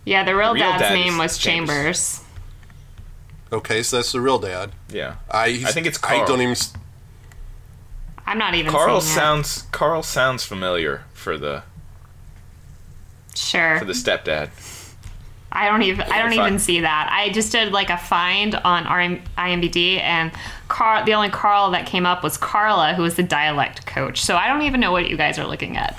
[0.04, 1.74] yeah, the real, the real dad's dad name was Chambers.
[1.76, 2.20] Chambers.
[3.52, 3.82] okay.
[3.82, 4.72] So that's the real dad.
[4.88, 5.14] Yeah.
[5.30, 6.22] I I think it's Carl.
[6.22, 6.56] I don't even.
[8.26, 8.70] I'm not even.
[8.70, 11.62] Carl sounds Carl sounds familiar for the
[13.34, 13.78] sure.
[13.78, 14.50] for the stepdad.
[15.54, 17.10] I don't even I don't even see that.
[17.12, 20.32] I just did like a find on IMDb and
[20.68, 24.22] Carl the only Carl that came up was Carla who was the dialect coach.
[24.22, 25.94] So I don't even know what you guys are looking at.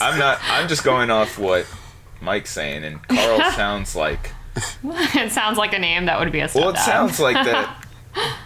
[0.00, 0.40] I'm not.
[0.48, 1.66] I'm just going off what
[2.20, 4.32] Mike's saying, and Carl sounds like.
[4.56, 6.60] it sounds like a name that would be a stepdad.
[6.60, 7.86] Well, it sounds like that.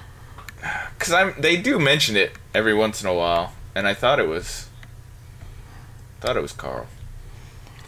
[0.99, 1.35] Because I'm.
[1.39, 4.69] They do mention it every once in a while, and I thought it was.
[6.21, 6.87] Thought it was Carl.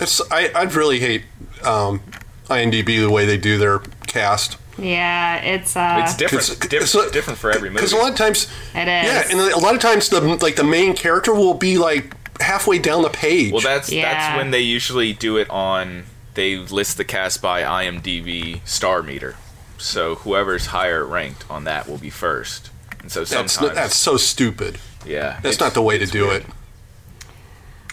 [0.00, 1.24] It's, I I'd really hate
[1.64, 2.00] um,
[2.46, 4.56] IMDb the way they do their cast.
[4.78, 6.46] Yeah, it's uh It's different.
[6.46, 7.78] 'Cause- different, so- different for every movie.
[7.80, 8.44] Because a lot of times,
[8.74, 8.86] it is.
[8.86, 12.78] yeah, and a lot of times the like the main character will be like halfway
[12.78, 13.52] down the page.
[13.52, 14.12] Well, that's Yeah.
[14.12, 16.04] that's when they usually do it on.
[16.34, 19.34] They list the cast by IMDb star meter,
[19.78, 22.70] so whoever's higher ranked on that will be first.
[23.00, 24.78] And so that's sometimes, that's so stupid.
[25.06, 26.42] yeah, That's not the way to do weird.
[26.42, 26.48] it.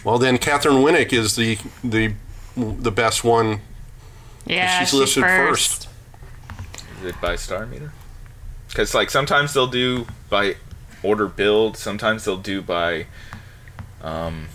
[0.04, 2.12] Well, then Katheryn Winnick is the the
[2.56, 3.60] the best one.
[4.46, 5.88] Yeah, she's listed first.
[7.00, 7.92] Is it by star meter?
[8.68, 10.56] Because like sometimes they'll do by
[11.02, 13.06] order build, sometimes they'll do by
[14.02, 14.46] um,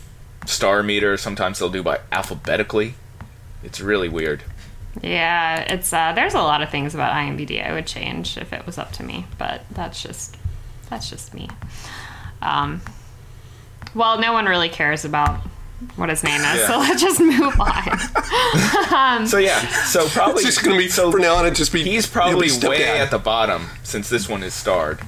[0.46, 2.96] star meter, sometimes they'll do by alphabetically.
[3.64, 4.44] It's really weird.
[5.02, 8.66] Yeah, it's uh, there's a lot of things about IMBD I would change if it
[8.66, 10.36] was up to me, but that's just
[10.90, 11.48] that's just me.
[12.42, 12.82] Um,
[13.96, 15.40] well, no one really cares about
[15.96, 16.68] what his name is, Yeah.
[16.68, 18.00] so let's just move on.
[18.94, 21.46] um, So yeah, so probably It's just going to be so for now on.
[21.46, 22.98] It just be he's probably be way down.
[22.98, 25.00] at the bottom since this one is starred.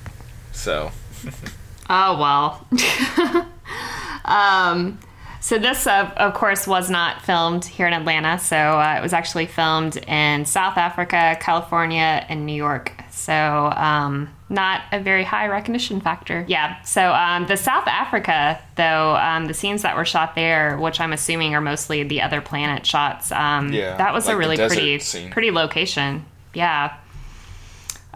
[0.54, 0.92] So
[1.90, 2.68] Oh well.
[4.26, 4.98] um,
[5.44, 8.40] so this, uh, of course, was not filmed here in Atlanta.
[8.40, 12.94] So uh, it was actually filmed in South Africa, California, and New York.
[13.12, 16.46] So um, not a very high recognition factor.
[16.48, 16.82] Yeah.
[16.84, 21.12] So um, the South Africa, though, um, the scenes that were shot there, which I'm
[21.12, 23.30] assuming are mostly the other planet shots.
[23.30, 25.30] Um, Yeah, that was like a really pretty, scene.
[25.30, 26.26] pretty location.
[26.54, 26.96] Yeah.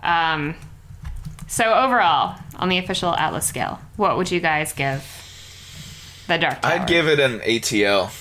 [0.02, 0.56] Um,
[1.48, 5.04] so overall, on the official Atlas scale, what would you guys give
[6.28, 6.74] the Dark Tower?
[6.74, 8.12] I'd give it an ATL.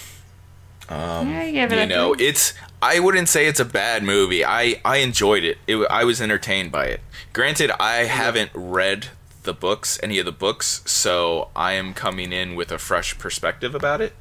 [0.89, 2.27] Um, you give it you know, three.
[2.27, 2.55] it's.
[2.81, 4.45] I wouldn't say it's a bad movie.
[4.45, 5.59] I I enjoyed it.
[5.67, 5.85] it.
[5.91, 7.01] I was entertained by it.
[7.33, 9.09] Granted, I haven't read
[9.43, 13.75] the books, any of the books, so I am coming in with a fresh perspective
[13.75, 14.13] about it.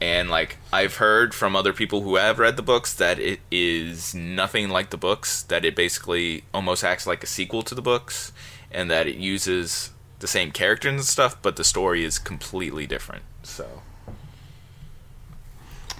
[0.00, 4.14] And like I've heard from other people who have read the books that it is
[4.14, 5.42] nothing like the books.
[5.42, 8.32] That it basically almost acts like a sequel to the books,
[8.70, 9.90] and that it uses
[10.20, 13.24] the same characters and stuff, but the story is completely different.
[13.42, 13.82] So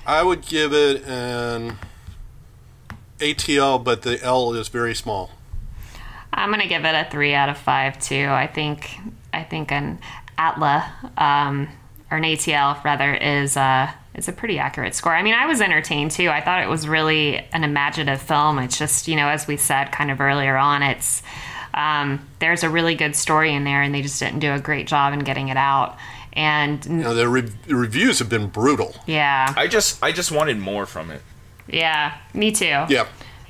[0.06, 1.78] I would give it an
[3.18, 5.32] ATL, but the L is very small.
[6.32, 8.28] I'm gonna give it a three out of five too.
[8.28, 8.98] I think
[9.32, 9.98] I think an
[10.38, 11.68] Atla um,
[12.10, 15.14] or an ATL rather is uh, is a pretty accurate score.
[15.14, 16.28] I mean, I was entertained too.
[16.28, 18.58] I thought it was really an imaginative film.
[18.58, 21.22] It's just you know, as we said kind of earlier on, it's
[21.74, 24.86] um, there's a really good story in there, and they just didn't do a great
[24.86, 25.96] job in getting it out.
[26.32, 28.94] And You know, the, re- the reviews have been brutal.
[29.06, 31.22] yeah, I just I just wanted more from it.
[31.68, 32.84] yeah, me too.
[32.88, 33.06] Yeah.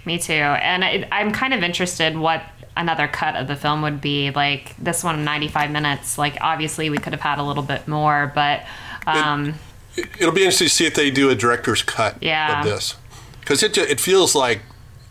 [0.07, 0.33] Me too.
[0.33, 2.43] And I, I'm kind of interested what
[2.77, 4.31] another cut of the film would be.
[4.31, 6.17] Like this one, 95 minutes.
[6.17, 8.65] Like obviously we could have had a little bit more, but
[9.07, 9.55] um,
[9.97, 12.61] It, it'll be interesting to see if they do a director's cut Yeah.
[12.61, 12.97] of this.
[13.41, 14.63] Because it, it feels like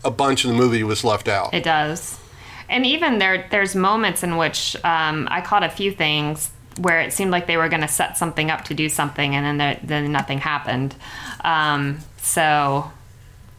[0.02, 1.54] a bunch of the movie was left out.
[1.54, 2.18] it does.
[2.70, 7.12] And even there, there's moments in which um, I caught a few things where it
[7.12, 9.80] seemed like they were going to set something up to do something, and then there,
[9.82, 10.94] then nothing happened.
[11.42, 12.90] Um, so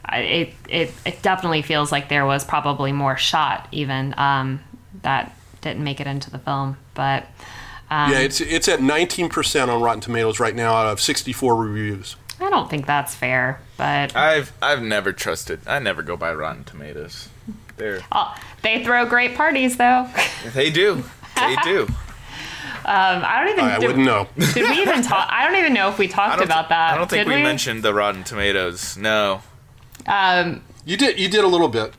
[0.05, 4.62] I, it, it it definitely feels like there was probably more shot even um,
[5.03, 7.28] that didn't make it into the film, but.
[7.89, 12.16] Um, yeah, it's it's at 19% on Rotten Tomatoes right now out of 64 reviews.
[12.39, 15.59] I don't think that's fair, but I've I've never trusted.
[15.68, 17.28] I never go by Rotten Tomatoes.
[17.82, 20.08] They're oh, they throw great parties though.
[20.54, 21.04] they do
[21.36, 21.88] they do.
[22.84, 23.66] Um, I don't even.
[23.66, 24.28] I did, wouldn't know.
[24.56, 25.28] Did we even talk?
[25.32, 26.94] I don't even know if we talked about thi- that.
[26.94, 28.98] I don't think did we, mentioned the Rotten Tomatoes.
[28.98, 29.44] No,
[30.08, 31.94] Um, You did you did a little bit.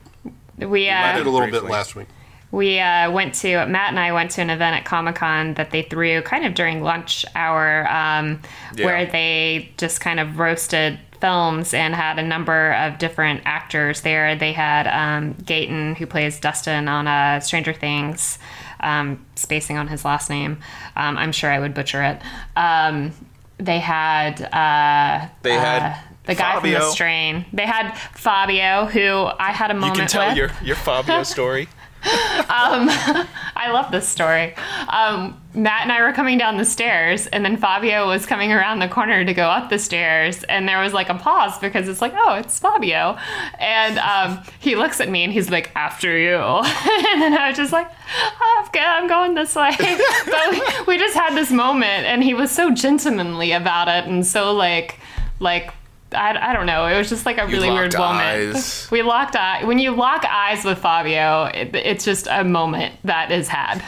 [0.57, 2.07] we I uh, did a little bit last week.
[2.51, 5.71] we uh, went to Matt and I went to an event at Comic Con that
[5.71, 8.41] they threw kind of during lunch hour, um,
[8.75, 8.85] Yeah.
[8.85, 14.35] where they just kind of roasted films and had a number of different actors there.
[14.35, 18.37] They had um, Gaten, who plays Dustin on uh, Stranger Things,
[18.81, 20.57] um, spacing on his last name.
[20.97, 22.21] Um, I'm sure I would butcher it.
[22.57, 23.13] Um,
[23.57, 27.45] they had uh, They had uh, the guy from the Strain.
[27.53, 29.95] They had Fabio, who I had a moment.
[29.95, 30.37] you can tell with.
[30.37, 31.69] your your Fabio story.
[32.05, 34.55] I love this story.
[34.89, 38.79] Um, Matt and I were coming down the stairs, and then Fabio was coming around
[38.79, 42.01] the corner to go up the stairs, and there was like a pause because it's
[42.01, 43.17] like, oh, it's Fabio,
[43.59, 47.57] and um, he looks at me and he's like, after you, and then I was
[47.57, 49.71] just like, oh, I'm I'm going this way.
[50.25, 54.25] but we, we just had this moment, and he was so gentlemanly about it, and
[54.25, 54.99] so like,
[55.39, 55.73] like.
[56.13, 56.85] I, I don't know.
[56.85, 58.55] It was just like a really weird moment.
[58.55, 58.87] eyes.
[58.91, 59.63] We locked eye.
[59.63, 63.83] When you lock eyes with Fabio, it, it's just a moment that is had.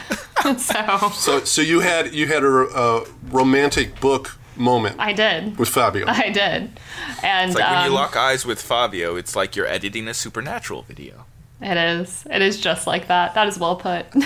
[0.58, 5.58] so So so you had you had a, a romantic book moment I did.
[5.58, 6.06] with Fabio.
[6.08, 6.70] I did.
[7.22, 10.14] And It's like when um, you lock eyes with Fabio, it's like you're editing a
[10.14, 11.25] supernatural video.
[11.60, 12.26] It is.
[12.30, 13.34] It is just like that.
[13.34, 14.06] That is well put.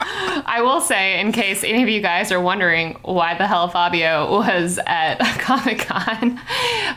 [0.00, 4.30] I will say, in case any of you guys are wondering why the hell Fabio
[4.30, 6.40] was at Comic Con,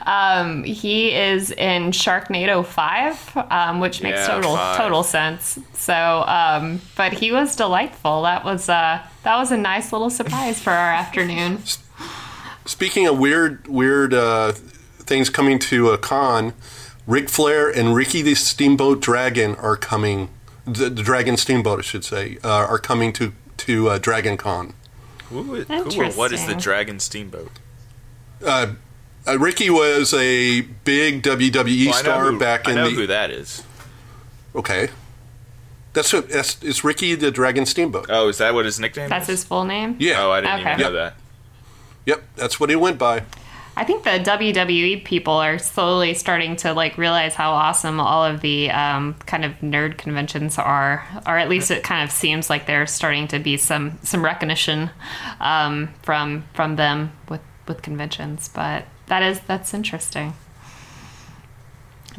[0.05, 4.77] um, he is in Sharknado Five, um, which makes Yeah, total five.
[4.77, 5.57] total sense.
[5.73, 5.93] So,
[6.27, 8.21] um, but he was delightful.
[8.23, 11.59] That was uh, that was a nice little surprise for our afternoon.
[12.65, 14.51] speaking of weird, weird uh,
[14.99, 16.53] things coming to a con,
[17.07, 20.29] Ric Flair and Ricky the Steamboat Dragon are coming.
[20.65, 24.73] The, the Dragon Steamboat, I should say, uh, are coming to to uh, Dragon Con.
[25.29, 27.51] Who, is- who or what is the Dragon Steamboat?
[28.43, 28.73] Uh,
[29.27, 32.89] uh, Ricky was a big WWE Well, I know star who- back I in know
[32.89, 32.95] the.
[32.95, 33.63] who that is.
[34.55, 34.89] Okay,
[35.93, 38.07] that's what that's it's Ricky the Dragon Steamboat.
[38.09, 39.39] Oh, is that what his nickname That's is?
[39.39, 39.95] his full name.
[39.99, 40.23] Yeah.
[40.25, 40.71] Oh, I didn't Okay.
[40.73, 40.93] even know Yep.
[40.93, 41.21] that.
[42.05, 43.23] Yep, that's what he went by.
[43.81, 48.41] I think the WWE people are slowly starting to like realize how awesome all of
[48.41, 52.67] the um, kind of nerd conventions are, or at least it kind of seems like
[52.67, 54.91] there's starting to be some some recognition
[55.39, 58.49] um, from from them with with conventions.
[58.49, 60.35] But that is that's interesting.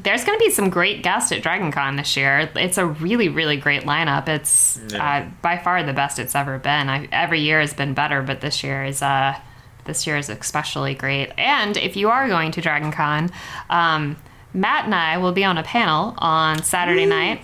[0.01, 2.51] There's going to be some great guests at Dragon Con this year.
[2.57, 4.27] It's a really, really great lineup.
[4.27, 6.89] It's uh, by far the best it's ever been.
[6.89, 9.39] I, every year has been better, but this year is uh,
[9.85, 11.31] this year is especially great.
[11.39, 13.31] And if you are going to Dragon Con,
[13.71, 14.17] um,
[14.55, 17.41] Matt and I will be on a panel on Saturday night.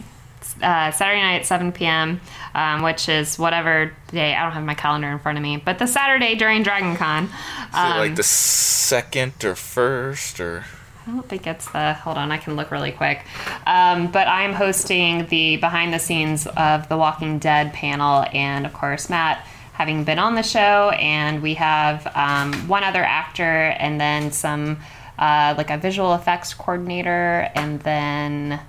[0.63, 2.21] Uh, Saturday night at 7 p.m.,
[2.55, 4.35] um, which is whatever day.
[4.35, 7.25] I don't have my calendar in front of me, but the Saturday during Dragon Con.
[7.25, 10.65] Is it Um, like the second or first or?
[11.07, 11.95] I don't think it's the.
[11.95, 13.25] Hold on, I can look really quick.
[13.67, 18.73] Um, but I'm hosting the behind the scenes of the Walking Dead panel, and of
[18.73, 19.47] course, Matt
[19.79, 23.43] having been on the show, and we have um, one other actor,
[23.79, 24.77] and then some
[25.21, 28.61] uh, like a visual effects coordinator, and then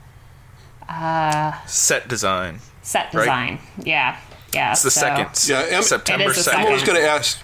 [1.68, 2.60] Set design.
[2.84, 3.22] set Right.
[3.22, 3.60] design.
[3.84, 4.18] Yeah,
[4.54, 4.72] yeah.
[4.72, 5.28] It's the so- second.
[5.48, 6.62] Yeah, Em- September It is the second.
[6.62, 7.40] Emma was going to ask.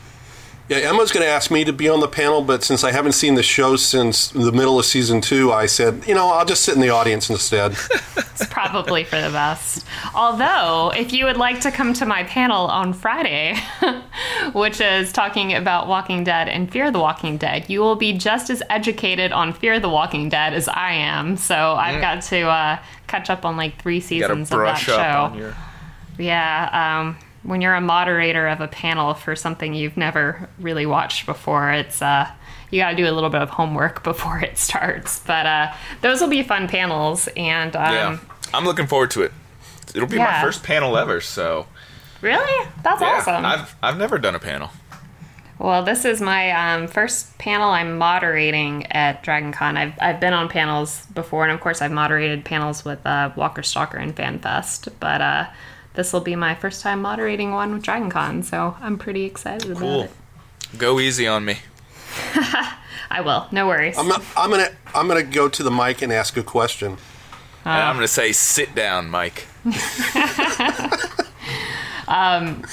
[0.68, 3.12] Yeah, Emma's going to ask me to be on the panel, but since I haven't
[3.12, 6.64] seen the show since the middle of season two, I said, you know, I'll just
[6.64, 7.76] sit in the audience instead.
[8.38, 9.86] It's probably for the best.
[10.14, 13.56] Although, if you would like to come to my panel on Friday,
[14.54, 18.50] which is talking about Walking Dead and Fear the Walking Dead, you will be just
[18.50, 21.38] as educated on Fear the Walking Dead as I am.
[21.38, 24.56] So I've got to uh, catch up on like three You gotta seasons of that
[24.58, 24.98] brush show.
[24.98, 25.56] on your.
[26.18, 31.26] Yeah, um, when you're a moderator of a panel for something you've never really watched
[31.26, 32.30] before, it's uh,
[32.72, 35.20] you got to do a little bit of homework before it starts.
[35.20, 38.20] But uh, those will be fun panels, and um, Yeah,
[38.54, 39.32] I'm looking forward to it.
[39.94, 41.68] It'll be my first panel ever, so
[42.22, 43.08] really, that's yeah.
[43.08, 43.46] awesome.
[43.46, 44.72] I've I've never done a panel.
[45.58, 49.78] Well, this is my um, first panel I'm moderating at DragonCon.
[49.78, 53.64] I've, I've been on panels before, and of course, I've moderated panels with uh, Walker
[53.64, 55.46] Stalker and FanFest, but uh,
[55.96, 59.70] this will be my first time moderating one with Dragon Con, so I'm pretty excited
[59.72, 60.02] about Cool.
[60.04, 60.12] it.
[60.78, 61.58] Go easy on me.
[63.10, 63.98] I will, no worries.
[63.98, 66.98] I'm, I'm gonna I'm gonna go to the mic and ask a question.
[67.64, 69.46] and I'm gonna say, sit down, Mike.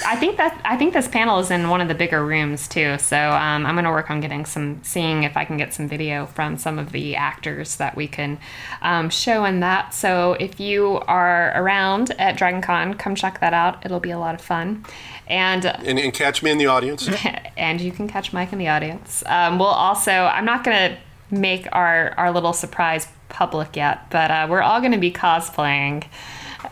[0.04, 2.98] I think that I think this panel is in one of the bigger rooms too.
[2.98, 5.88] So um, I'm going to work on getting some, seeing if I can get some
[5.88, 8.38] video from some of the actors that we can
[8.82, 9.94] um, show in that.
[9.94, 13.84] So if you are around at Dragon Con, come check that out.
[13.84, 14.84] It'll be a lot of fun,
[15.26, 17.08] and And, and catch me in the audience.
[17.56, 19.22] and you can catch Mike in the audience.
[19.26, 20.98] Um, we'll also, I'm not going to
[21.34, 26.04] make our, our little surprise public yet, but uh, we're all going to be cosplaying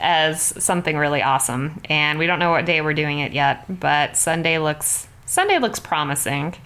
[0.00, 1.80] as something really awesome.
[1.88, 5.78] And we don't know what day we're doing it yet, but Sunday looks Sunday looks
[5.78, 6.56] promising.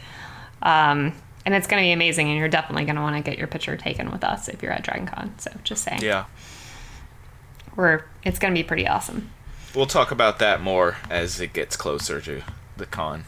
[0.62, 1.12] Um,
[1.44, 3.46] and it's going to be amazing, and you're definitely going to want to get your
[3.46, 5.34] picture taken with us if you're at Dragon Con.
[5.38, 6.24] So just saying, Yeah,
[7.76, 9.30] we're it's going to be pretty awesome.
[9.74, 12.42] we'll talk about that more as it gets closer to
[12.76, 13.24] the con.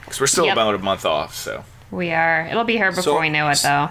[0.00, 0.52] Because we're still Yep.
[0.54, 2.46] about a month off, so We are.
[2.50, 3.90] It'll be here before So- we know it, though.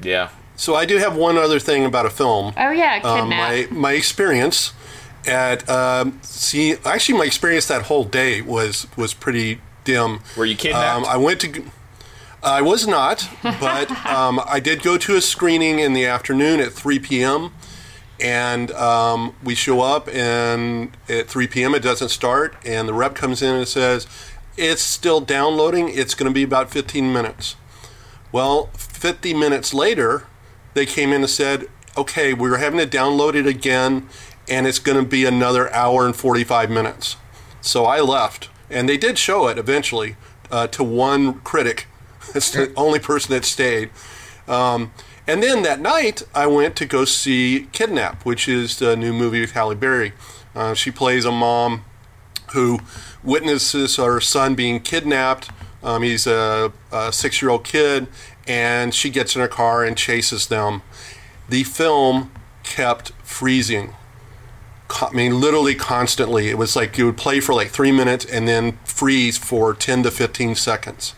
[0.00, 0.28] yeah.
[0.56, 2.52] So I do have one other thing about a film.
[2.56, 4.72] Oh yeah, Um, my my experience
[5.26, 10.20] at um, see actually my experience that whole day was was pretty dim.
[10.36, 11.06] Were you kidnapped?
[11.06, 11.64] Um, I went to.
[12.42, 16.72] I was not, but um, I did go to a screening in the afternoon at
[16.72, 17.52] 3 p.m.
[18.18, 21.74] And um, we show up, and at 3 p.m.
[21.74, 24.06] it doesn't start, and the rep comes in and says,
[24.56, 25.88] "It's still downloading.
[25.88, 27.56] It's going to be about 15 minutes."
[28.32, 30.24] Well, 50 minutes later,
[30.74, 31.66] they came in and said,
[31.96, 34.08] okay, we're having to download it again,
[34.50, 37.16] and it's going to be another hour and 45 minutes.
[37.60, 40.16] So I left, and they did show it eventually
[40.50, 41.86] uh, to one critic.
[42.32, 43.90] That's the only person that stayed.
[44.48, 44.92] Um,
[45.26, 49.40] and then that night, I went to go see Kidnap, which is the new movie
[49.40, 50.12] with Halle Berry.
[50.54, 51.84] Uh, she plays a mom
[52.52, 52.80] who
[53.22, 55.50] witnesses her son being kidnapped.
[55.82, 58.08] Um, he's a, a six year old kid,
[58.46, 60.82] and she gets in her car and chases them.
[61.48, 62.32] The film
[62.64, 63.94] kept freezing.
[65.00, 66.48] I mean, literally constantly.
[66.48, 70.02] It was like you would play for like three minutes and then freeze for 10
[70.04, 71.14] to 15 seconds.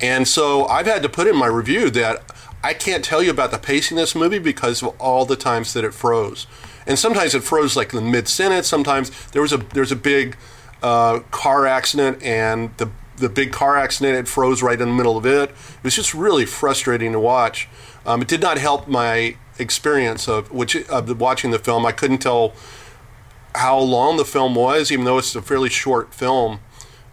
[0.00, 2.22] And so I've had to put in my review that
[2.62, 5.72] I can't tell you about the pacing of this movie because of all the times
[5.72, 6.46] that it froze.
[6.86, 8.66] And sometimes it froze like in the mid sentence.
[8.66, 10.36] Sometimes there was a there's a big
[10.82, 15.16] uh, car accident, and the the big car accident it froze right in the middle
[15.16, 15.50] of it.
[15.50, 17.68] It was just really frustrating to watch.
[18.04, 21.86] Um, it did not help my experience of which of watching the film.
[21.86, 22.52] I couldn't tell
[23.56, 26.60] how long the film was, even though it's a fairly short film.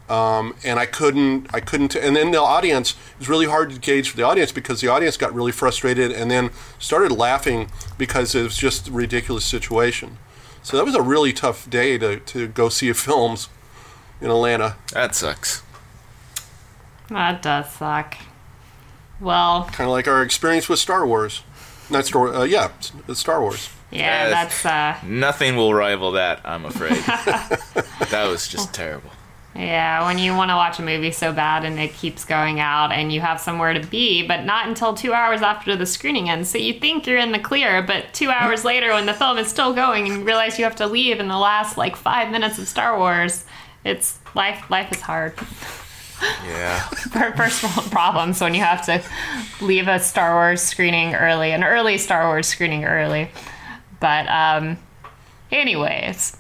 [0.10, 3.80] Um, and I couldn't, I couldn't, and then the audience it was really hard to
[3.80, 8.36] gauge for the audience because the audience got really frustrated and then started laughing because
[8.36, 10.18] it was just a ridiculous situation.
[10.62, 13.50] So that was a really tough day to, to go see films
[14.22, 14.76] in Atlanta.
[14.94, 15.64] That sucks.
[17.10, 18.18] That does suck.
[19.20, 21.44] Well, Kind of like our experience with Star Wars.
[21.90, 22.72] Not Star, uh, yeah,
[23.08, 23.70] it's Star Wars.
[23.94, 24.62] Yeah, Yes.
[24.64, 26.96] that's uh, Nothing will rival that, I'm afraid.
[28.12, 29.10] that was just terrible.
[29.56, 32.92] Yeah, when you want to watch a movie so bad and it keeps going out
[32.92, 36.50] and you have somewhere to be, but not until two hours after the screening ends.
[36.50, 39.48] So you think you're in the clear, but two hours later, when the film is
[39.48, 42.58] still going and you realize you have to leave in the last like five minutes
[42.58, 43.46] of Star Wars,
[43.86, 44.68] it's life.
[44.72, 45.34] Life is hard.
[46.48, 46.82] Yeah.
[47.12, 49.04] Per- Personal problems when you have to
[49.64, 53.30] leave a Star Wars screening early, an early Star Wars screening early.
[54.04, 54.78] But um,
[55.50, 56.36] anyways,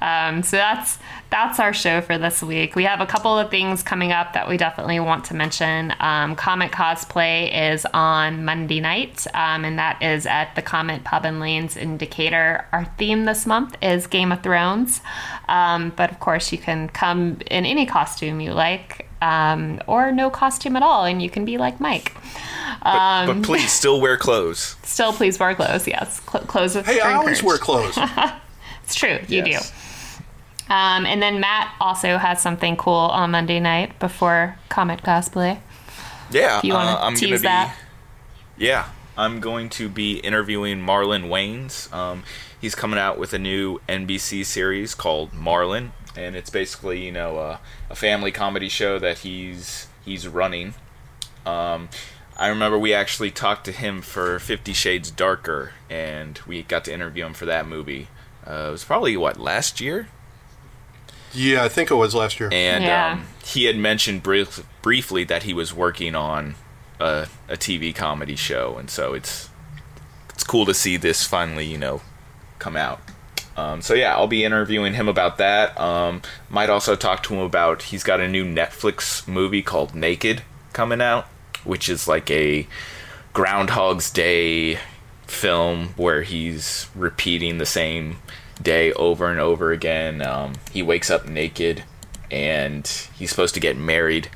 [0.00, 1.00] um, so that's
[1.30, 2.76] that's our show for this week.
[2.76, 5.92] We have a couple of things coming up that we definitely want to mention.
[5.98, 11.24] Um, Comet cosplay is on Monday night, um, and that is at the Comet Pub
[11.24, 12.66] and Lanes in Decatur.
[12.70, 15.02] Our theme this month is Game of Thrones,
[15.48, 19.06] um, but of course you can come in any costume you like.
[19.20, 22.12] Um, or no costume at all, and you can be like Mike.
[22.82, 24.76] But, Um, but please still wear clothes.
[24.82, 25.86] Still, please wear clothes.
[25.86, 26.86] Yes, Cl- clothes with.
[26.86, 27.44] Hey, I are always encouraged.
[27.44, 27.98] wear clothes.
[28.84, 29.70] It's true, you Yes.
[29.70, 30.72] do.
[30.72, 35.60] Um, and then Matt also has something cool on Monday night before Comet cosplay.
[36.30, 36.60] Yeah.
[36.62, 37.76] Do you want uh, to I'm gonna tease be, that?
[38.56, 41.92] Yeah, I'm going to be interviewing Marlon Wayans.
[41.92, 42.22] Um,
[42.60, 47.36] he's coming out with a new NBC series called Marlon, and it's basically you know
[47.38, 47.58] uh,
[47.90, 50.72] a family comedy show that he's he's running.
[51.44, 51.88] Um,
[52.38, 56.92] I remember we actually talked to him for Fifty Shades Darker, and we got to
[56.94, 58.08] interview him for that movie.
[58.46, 60.08] Uh, it was probably what last year,
[61.34, 62.48] yeah, I think it was last year.
[62.52, 63.12] and Yeah.
[63.12, 66.54] um, he had mentioned brief, briefly that he was working on
[67.00, 69.50] a, a TV comedy show, and so it's
[70.30, 72.00] it's cool to see this finally, you know,
[72.60, 73.00] come out.
[73.56, 75.78] Um, so yeah, I'll be interviewing him about that.
[75.80, 80.42] Um, might also talk to him about he's got a new Netflix movie called Naked
[80.72, 81.26] coming out,
[81.64, 82.66] which is like a
[83.32, 84.78] Groundhog's Day
[85.26, 88.16] film where he's repeating the same
[88.62, 90.22] day over and over again.
[90.22, 91.84] Um, he wakes up naked
[92.30, 94.30] and he's supposed to get married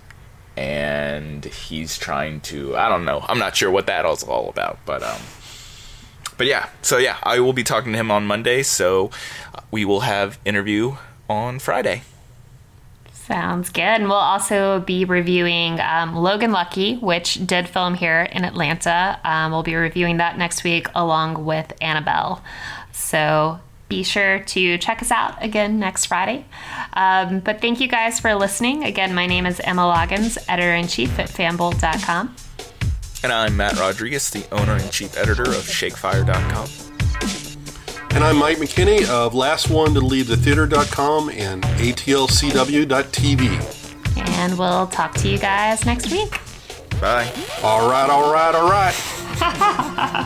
[0.57, 3.25] and he's trying to I don't know.
[3.27, 5.21] I'm not sure what that is all about, but um
[6.37, 6.69] but yeah.
[6.83, 9.11] So yeah, I will be talking to him on Monday, so
[9.71, 10.97] we will have interview
[11.29, 12.03] on Friday.
[13.33, 13.81] Sounds good.
[13.83, 19.19] And we'll also be reviewing um, Logan Lucky, which did film here in Atlanta.
[19.25, 22.45] Um, we'll be reviewing that next week along with Annabelle.
[22.93, 23.59] So
[23.89, 26.45] be sure to check us out again next Friday.
[26.93, 28.85] Um, but thank you guys for listening.
[28.85, 32.37] Again, my name is Emma Loggins, editor in chief at fanbolt.com.
[33.23, 36.92] And I'm Matt Rodriguez, the owner and chief editor of Shakefire.com.
[38.15, 42.99] And I'm Mike McKinney of Last One to Leave the Theater.com and ATLCW.tv.
[44.39, 46.39] And we'll talk to you guys next week.
[47.01, 47.33] Bye.
[47.63, 48.95] All right, all right, all right.